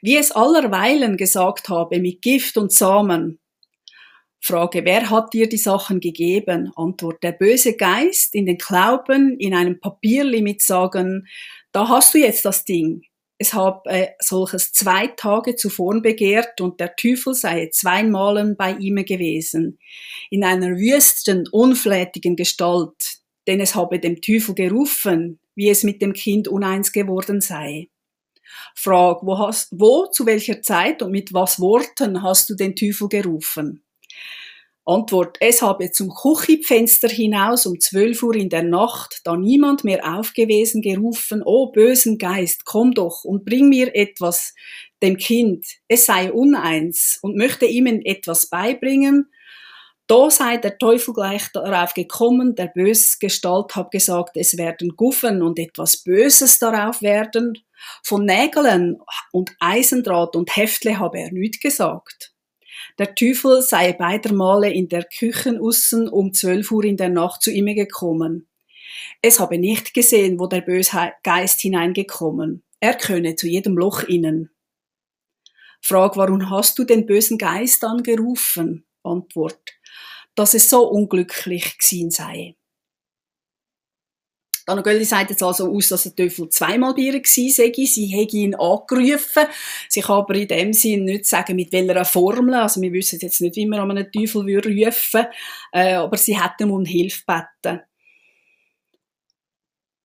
Wie 0.00 0.16
es 0.16 0.32
allerweilen 0.32 1.18
gesagt 1.18 1.68
habe, 1.68 2.00
mit 2.00 2.22
Gift 2.22 2.56
und 2.56 2.72
Samen, 2.72 3.38
Frage, 4.44 4.84
wer 4.84 5.08
hat 5.08 5.34
dir 5.34 5.48
die 5.48 5.56
Sachen 5.56 6.00
gegeben? 6.00 6.72
Antwort, 6.74 7.22
der 7.22 7.30
böse 7.30 7.76
Geist 7.76 8.34
in 8.34 8.44
den 8.44 8.58
Klauben, 8.58 9.38
in 9.38 9.54
einem 9.54 9.78
Papierli 9.78 10.42
mit 10.42 10.62
sagen, 10.62 11.28
da 11.70 11.88
hast 11.88 12.12
du 12.12 12.18
jetzt 12.18 12.44
das 12.44 12.64
Ding. 12.64 13.04
Es 13.38 13.54
habe 13.54 13.88
äh, 13.88 14.08
solches 14.18 14.72
zwei 14.72 15.06
Tage 15.06 15.54
zuvor 15.54 16.02
begehrt 16.02 16.60
und 16.60 16.80
der 16.80 16.96
Teufel 16.96 17.34
sei 17.34 17.68
zweimal 17.72 18.56
bei 18.56 18.72
ihm 18.72 18.96
gewesen, 19.04 19.78
in 20.28 20.42
einer 20.42 20.76
wüsten, 20.76 21.46
unflätigen 21.46 22.34
Gestalt, 22.34 23.20
denn 23.46 23.60
es 23.60 23.76
habe 23.76 24.00
dem 24.00 24.20
Teufel 24.20 24.56
gerufen, 24.56 25.38
wie 25.54 25.70
es 25.70 25.84
mit 25.84 26.02
dem 26.02 26.14
Kind 26.14 26.48
uneins 26.48 26.90
geworden 26.90 27.40
sei. 27.40 27.90
Frag, 28.74 29.22
wo, 29.22 29.38
hast, 29.38 29.68
wo, 29.70 30.06
zu 30.06 30.26
welcher 30.26 30.62
Zeit 30.62 31.00
und 31.00 31.12
mit 31.12 31.32
was 31.32 31.60
Worten 31.60 32.24
hast 32.24 32.50
du 32.50 32.56
den 32.56 32.74
Teufel 32.74 33.08
gerufen? 33.08 33.84
Antwort, 34.84 35.36
es 35.40 35.62
habe 35.62 35.92
zum 35.92 36.10
Küchenfenster 36.10 37.08
hinaus 37.08 37.66
um 37.66 37.78
zwölf 37.78 38.22
Uhr 38.22 38.34
in 38.34 38.48
der 38.48 38.64
Nacht, 38.64 39.20
da 39.24 39.36
niemand 39.36 39.84
mehr 39.84 40.18
aufgewesen, 40.18 40.82
gerufen, 40.82 41.42
O 41.44 41.70
bösen 41.70 42.18
Geist, 42.18 42.64
komm 42.64 42.92
doch 42.92 43.22
und 43.24 43.44
bring 43.44 43.68
mir 43.68 43.94
etwas 43.94 44.54
dem 45.00 45.16
Kind, 45.18 45.66
es 45.86 46.06
sei 46.06 46.32
uneins 46.32 47.18
und 47.22 47.36
möchte 47.36 47.66
ihm 47.66 47.86
etwas 47.86 48.46
beibringen. 48.46 49.30
Da 50.08 50.30
sei 50.30 50.56
der 50.56 50.78
Teufel 50.78 51.14
gleich 51.14 51.48
darauf 51.52 51.94
gekommen, 51.94 52.56
der 52.56 52.66
böse 52.66 53.18
Gestalt 53.20 53.76
hab 53.76 53.92
gesagt, 53.92 54.36
es 54.36 54.58
werden 54.58 54.96
Guffen 54.96 55.42
und 55.42 55.60
etwas 55.60 56.02
Böses 56.02 56.58
darauf 56.58 57.02
werden. 57.02 57.54
Von 58.02 58.24
Nägeln 58.24 59.00
und 59.30 59.52
Eisendraht 59.60 60.34
und 60.34 60.56
Heftle 60.56 60.98
habe 60.98 61.20
er 61.20 61.32
nicht 61.32 61.60
gesagt. 61.60 62.31
Der 62.98 63.14
Teufel 63.14 63.62
sei 63.62 63.92
beider 63.92 64.32
Male 64.32 64.72
in 64.72 64.88
der 64.88 65.04
Küche 65.04 65.58
aussen 65.60 66.08
um 66.08 66.32
zwölf 66.32 66.70
Uhr 66.70 66.84
in 66.84 66.96
der 66.96 67.08
Nacht 67.08 67.42
zu 67.42 67.50
ihm 67.50 67.66
gekommen. 67.66 68.48
Es 69.20 69.40
habe 69.40 69.58
nicht 69.58 69.94
gesehen, 69.94 70.38
wo 70.38 70.46
der 70.46 70.60
böse 70.60 71.12
Geist 71.22 71.60
hineingekommen. 71.60 72.62
Er 72.80 72.94
könne 72.94 73.36
zu 73.36 73.46
jedem 73.46 73.76
Loch 73.76 74.02
innen. 74.02 74.50
Frag, 75.80 76.16
warum 76.16 76.50
hast 76.50 76.78
du 76.78 76.84
den 76.84 77.06
bösen 77.06 77.38
Geist 77.38 77.84
angerufen? 77.84 78.84
Antwort, 79.02 79.72
dass 80.34 80.54
es 80.54 80.70
so 80.70 80.88
unglücklich 80.88 81.78
gewesen 81.78 82.10
sei. 82.10 82.56
Anna 84.66 84.82
Gölli 84.82 85.04
sagt 85.04 85.30
jetzt 85.30 85.42
also 85.42 85.72
aus, 85.72 85.88
dass 85.88 86.04
der 86.04 86.14
Teufel 86.14 86.48
zweimal 86.48 86.94
bei 86.94 87.02
ihr 87.02 87.14
war, 87.14 87.24
Sie 87.24 88.06
hätte 88.06 88.36
ihn 88.36 88.54
angerufen. 88.54 89.44
Sie 89.88 90.00
kann 90.00 90.18
aber 90.18 90.34
in 90.34 90.48
dem 90.48 90.72
Sinn 90.72 91.04
nicht 91.04 91.26
sagen, 91.26 91.56
mit 91.56 91.72
welcher 91.72 92.04
Formel. 92.04 92.54
Also 92.54 92.80
wir 92.80 92.92
wissen 92.92 93.18
jetzt 93.20 93.40
nicht, 93.40 93.56
wie 93.56 93.66
man 93.66 93.80
an 93.80 93.90
einen 93.90 94.12
Teufel 94.12 94.42
rufen 94.42 94.76
würde. 94.76 95.30
Äh, 95.72 95.94
aber 95.94 96.16
sie 96.16 96.38
hat 96.38 96.60
ihm 96.60 96.70
um 96.70 96.84
Hilfe 96.84 97.22
gebeten. 97.26 97.82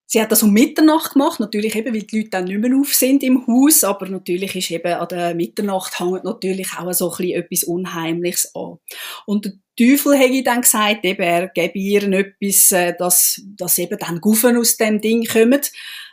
Sie 0.10 0.22
hat 0.22 0.32
das 0.32 0.42
um 0.42 0.54
Mitternacht 0.54 1.14
gemacht, 1.14 1.42
natürlich 1.42 1.76
eben, 1.76 1.94
weil 1.94 2.04
die 2.04 2.20
Leute 2.20 2.30
dann 2.30 2.46
nicht 2.46 2.60
mehr 2.60 2.80
auf 2.80 2.94
sind 2.94 3.24
im 3.24 3.46
Haus, 3.46 3.84
aber 3.84 4.08
natürlich 4.08 4.56
ist 4.56 4.72
eben 4.72 4.94
an 4.94 5.08
der 5.10 5.36
Mitternacht 5.36 6.00
hängt 6.00 6.24
natürlich 6.24 6.70
auch 6.78 6.94
so 6.94 7.12
ein 7.12 7.18
bisschen 7.18 7.44
etwas 7.44 7.64
Unheimliches 7.66 8.56
an. 8.56 8.78
Und 9.26 9.60
Teufel 9.78 10.16
hätte 10.16 10.44
dann 10.44 10.62
gesagt, 10.62 11.06
eben, 11.06 11.22
er 11.22 11.48
gebe 11.50 11.78
ihr 11.78 12.04
etwas, 12.12 12.72
äh, 12.72 12.96
dass, 12.98 13.42
dass 13.56 13.78
eben 13.78 13.98
dann 14.00 14.20
Guffen 14.20 14.58
aus 14.58 14.78
dem 14.78 15.00
Ding 15.00 15.26
kommen. 15.26 15.62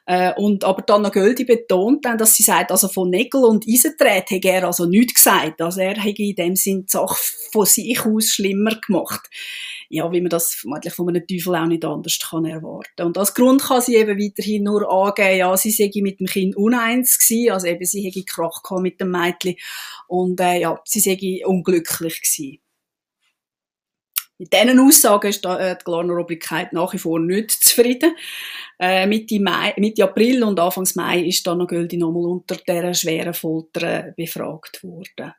Äh, 0.06 0.34
und, 0.34 0.64
aber 0.64 0.82
dann 0.82 1.00
noch 1.00 1.12
Göldi 1.12 1.44
betont 1.44 2.04
dann, 2.04 2.18
dass 2.18 2.34
sie 2.34 2.42
sagt, 2.42 2.70
also 2.70 2.88
von 2.88 3.08
Nägel 3.08 3.42
und 3.44 3.66
Eisenträd 3.66 4.28
hätte 4.28 4.48
er 4.48 4.64
also 4.64 4.84
nichts 4.84 5.14
gesagt. 5.14 5.62
Also 5.62 5.80
er 5.80 5.94
hätte 5.94 6.22
in 6.22 6.34
dem 6.34 6.56
Sinn 6.56 6.84
die 6.84 6.92
Sache 6.92 7.16
von 7.52 7.64
sich 7.64 8.04
aus 8.04 8.26
schlimmer 8.26 8.78
gemacht. 8.86 9.30
Ja, 9.88 10.12
wie 10.12 10.20
man 10.20 10.28
das 10.28 10.54
vermutlich 10.54 10.92
von 10.92 11.08
einem 11.08 11.26
Teufel 11.26 11.56
auch 11.56 11.66
nicht 11.66 11.84
anders 11.84 12.18
kann 12.18 12.44
erwarten. 12.44 13.02
Und 13.02 13.16
als 13.16 13.32
Grund 13.32 13.62
kann 13.62 13.80
sie 13.80 13.96
eben 13.96 14.18
weiterhin 14.18 14.64
nur 14.64 14.90
angeben, 14.90 15.38
ja, 15.38 15.56
sie 15.56 15.70
sei 15.70 15.90
mit 16.02 16.20
dem 16.20 16.26
Kind 16.26 16.56
uneins 16.56 17.18
gewesen, 17.18 17.52
also 17.52 17.66
eben 17.66 17.84
sie 17.84 18.02
hätte 18.02 18.24
Krach 18.24 18.62
gehabt 18.62 18.82
mit 18.82 19.00
dem 19.00 19.10
Mädchen 19.10 19.56
und 20.06 20.38
äh, 20.40 20.60
ja, 20.60 20.78
sie 20.84 21.00
sei 21.00 21.46
unglücklich 21.46 22.20
gewesen. 22.20 22.63
Mit 24.44 24.52
diesen 24.52 24.78
Aussagen 24.78 25.28
ist 25.28 25.46
äh, 25.46 25.74
die 25.74 25.84
Glarner 25.84 26.18
Obrigkeit 26.18 26.74
nach 26.74 26.92
wie 26.92 26.98
vor 26.98 27.18
nicht 27.18 27.50
zufrieden. 27.50 28.14
Äh, 28.78 29.06
Mitte, 29.06 29.40
Mai, 29.40 29.72
Mitte 29.78 30.04
April 30.04 30.44
und 30.44 30.60
Anfang 30.60 30.86
Mai 30.96 31.20
ist 31.20 31.46
dann 31.46 31.58
noch 31.58 31.66
Göldi 31.66 31.96
nochmal 31.96 32.26
unter 32.26 32.56
dieser 32.56 32.92
schweren 32.92 33.32
Folter 33.32 34.08
äh, 34.08 34.12
befragt 34.14 34.82
worden. 34.84 35.32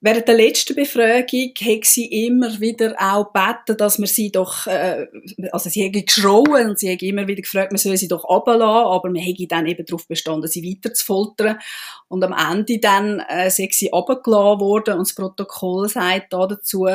Während 0.00 0.28
der 0.28 0.36
letzten 0.36 0.76
Befragung 0.76 1.54
hat 1.60 1.84
sie 1.84 2.26
immer 2.26 2.60
wieder 2.60 2.94
auch 3.00 3.32
gebeten, 3.32 3.76
dass 3.76 3.98
man 3.98 4.06
sie 4.06 4.30
doch, 4.30 4.68
äh, 4.68 5.08
also 5.50 5.68
sie 5.68 5.82
hätte 5.82 6.04
geschrauen 6.04 6.70
und 6.70 6.78
sie 6.78 6.92
hat 6.92 7.02
immer 7.02 7.26
wieder 7.26 7.42
gefragt, 7.42 7.72
man 7.72 7.78
soll 7.78 7.96
sie 7.96 8.06
doch 8.06 8.22
runterlassen, 8.22 8.86
aber 8.86 9.10
man 9.10 9.20
hätte 9.20 9.48
dann 9.48 9.66
eben 9.66 9.84
darauf 9.84 10.06
bestanden, 10.06 10.48
sie 10.48 10.62
weiter 10.62 10.94
zu 10.94 11.04
foltern. 11.04 11.58
Und 12.06 12.22
am 12.22 12.32
Ende 12.32 12.78
dann 12.78 13.18
äh, 13.28 13.50
sei 13.50 13.68
sie 13.72 13.88
runtergelassen 13.88 14.60
worden 14.60 14.98
und 14.98 15.08
das 15.08 15.16
Protokoll 15.16 15.88
sagt 15.88 16.32
da 16.32 16.46
dazu 16.46 16.86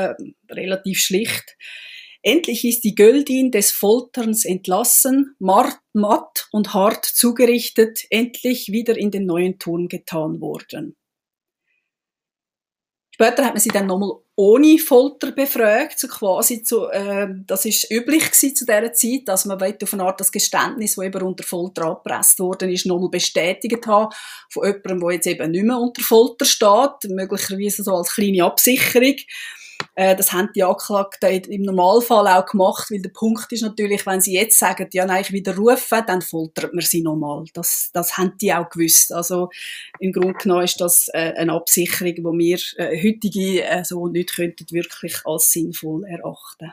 relativ 0.50 1.00
schlicht, 1.00 1.58
Endlich 2.26 2.63
ist 2.63 2.86
die 2.86 2.96
Göldin 2.96 3.52
des 3.52 3.72
Folterns 3.72 4.46
entlassen, 4.46 5.36
matt 5.39 6.48
und 6.54 6.74
hart 6.74 7.04
zugerichtet, 7.04 8.06
endlich 8.10 8.72
wieder 8.72 8.98
in 8.98 9.12
den 9.12 9.26
neuen 9.26 9.60
Turm 9.60 9.89
getan 9.89 10.39
worden. 10.39 10.96
Später 13.13 13.45
hat 13.45 13.54
man 13.54 13.60
sie 13.60 13.69
dann 13.69 13.86
nochmal 13.86 14.13
ohne 14.36 14.80
Folter 14.80 15.32
befragt, 15.32 15.99
so 15.99 16.08
quasi 16.08 16.63
zu, 16.63 16.88
äh, 16.88 17.28
das 17.45 17.63
ist 17.65 17.91
üblich 17.91 18.32
gewesen 18.32 18.56
zu 18.56 18.65
dieser 18.65 18.91
Zeit, 18.91 19.28
dass 19.28 19.45
man 19.45 19.62
auf 19.62 19.93
eine 19.93 20.04
Art 20.04 20.19
das 20.19 20.32
Geständnis, 20.32 20.95
das 20.95 21.06
eben 21.06 21.21
unter 21.21 21.43
Folter 21.43 21.84
abgepresst 21.86 22.39
worden 22.39 22.71
ist, 22.71 22.88
nochmal 22.88 23.10
bestätigt 23.10 23.86
haben 23.86 24.12
von 24.49 24.65
jemandem, 24.65 24.99
der 25.02 25.12
jetzt 25.12 25.28
eben 25.28 25.52
nicht 25.52 25.65
mehr 25.65 25.78
unter 25.78 26.02
Folter 26.02 26.45
steht, 26.45 27.12
möglicherweise 27.12 27.84
so 27.84 27.93
als 27.93 28.15
kleine 28.15 28.45
Absicherung. 28.45 29.17
Äh, 29.96 30.15
das 30.15 30.34
haben 30.34 30.50
die 30.56 30.63
Anklagten 30.63 31.43
im 31.52 31.63
Normalfall 31.63 32.28
auch 32.28 32.46
gemacht, 32.46 32.89
weil 32.89 33.02
der 33.02 33.10
Punkt 33.10 33.52
ist 33.52 33.62
natürlich, 33.62 34.06
wenn 34.06 34.22
sie 34.22 34.34
jetzt 34.34 34.58
sagen, 34.58 34.88
ja, 34.93 35.06
nein, 35.06 35.22
ich 35.22 35.32
widerrufe, 35.32 36.04
dann 36.06 36.22
foltert 36.22 36.74
man 36.74 36.84
sie 36.84 37.02
nochmal. 37.02 37.46
Das, 37.54 37.89
das 37.93 38.17
haben 38.17 38.38
die 38.41 38.54
auch 38.54 38.69
gewusst. 38.69 39.13
Also, 39.13 39.50
im 40.00 40.12
Grunde 40.12 40.34
genommen 40.34 40.63
ist 40.63 40.82
das 40.82 41.08
äh, 41.13 41.34
eine 41.38 41.54
Absicherung, 41.54 42.15
die 42.15 42.24
wir 42.24 42.60
äh, 42.78 42.98
heutige 42.98 43.63
äh, 43.63 43.84
so 43.84 44.08
nicht 44.08 44.36
könnten 44.36 44.65
wirklich 44.72 45.22
als 45.26 45.52
sinnvoll 45.52 46.06
erachten. 46.06 46.72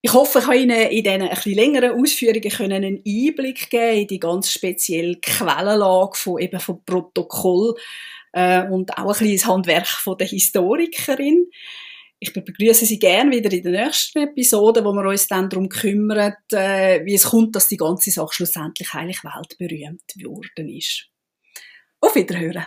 Ich 0.00 0.12
hoffe, 0.12 0.38
ich 0.38 0.46
habe 0.46 0.56
Ihnen 0.56 0.90
in 0.90 1.02
diesen 1.02 1.28
bisschen 1.28 1.54
längeren 1.54 2.00
Ausführungen 2.00 2.72
einen 2.72 3.02
Einblick 3.04 3.68
geben 3.68 4.02
in 4.02 4.06
die 4.06 4.20
ganz 4.20 4.50
spezielle 4.50 5.16
Quellenlage 5.16 6.16
von, 6.16 6.38
eben 6.38 6.60
von 6.60 6.84
Protokoll 6.84 7.74
äh, 8.32 8.66
und 8.68 8.96
auch 8.96 9.02
ein 9.02 9.08
bisschen 9.08 9.36
das 9.36 9.46
Handwerk 9.46 9.86
von 9.86 10.16
der 10.16 10.26
Historikerin. 10.26 11.46
Ich 12.20 12.32
begrüße 12.32 12.84
Sie 12.84 12.98
gerne 12.98 13.30
wieder 13.30 13.52
in 13.52 13.62
der 13.62 13.84
nächsten 13.84 14.18
Episode, 14.18 14.84
wo 14.84 14.92
wir 14.92 15.08
uns 15.08 15.28
dann 15.28 15.48
darum 15.48 15.68
kümmern, 15.68 16.34
äh, 16.52 17.04
wie 17.04 17.14
es 17.14 17.24
kommt, 17.24 17.54
dass 17.54 17.68
die 17.68 17.76
ganze 17.76 18.10
Sache 18.10 18.32
schlussendlich 18.32 18.92
eigentlich 18.92 19.22
weltberühmt 19.22 20.02
geworden 20.16 20.68
ist. 20.68 21.06
Auf 22.00 22.14
Wiederhören! 22.16 22.66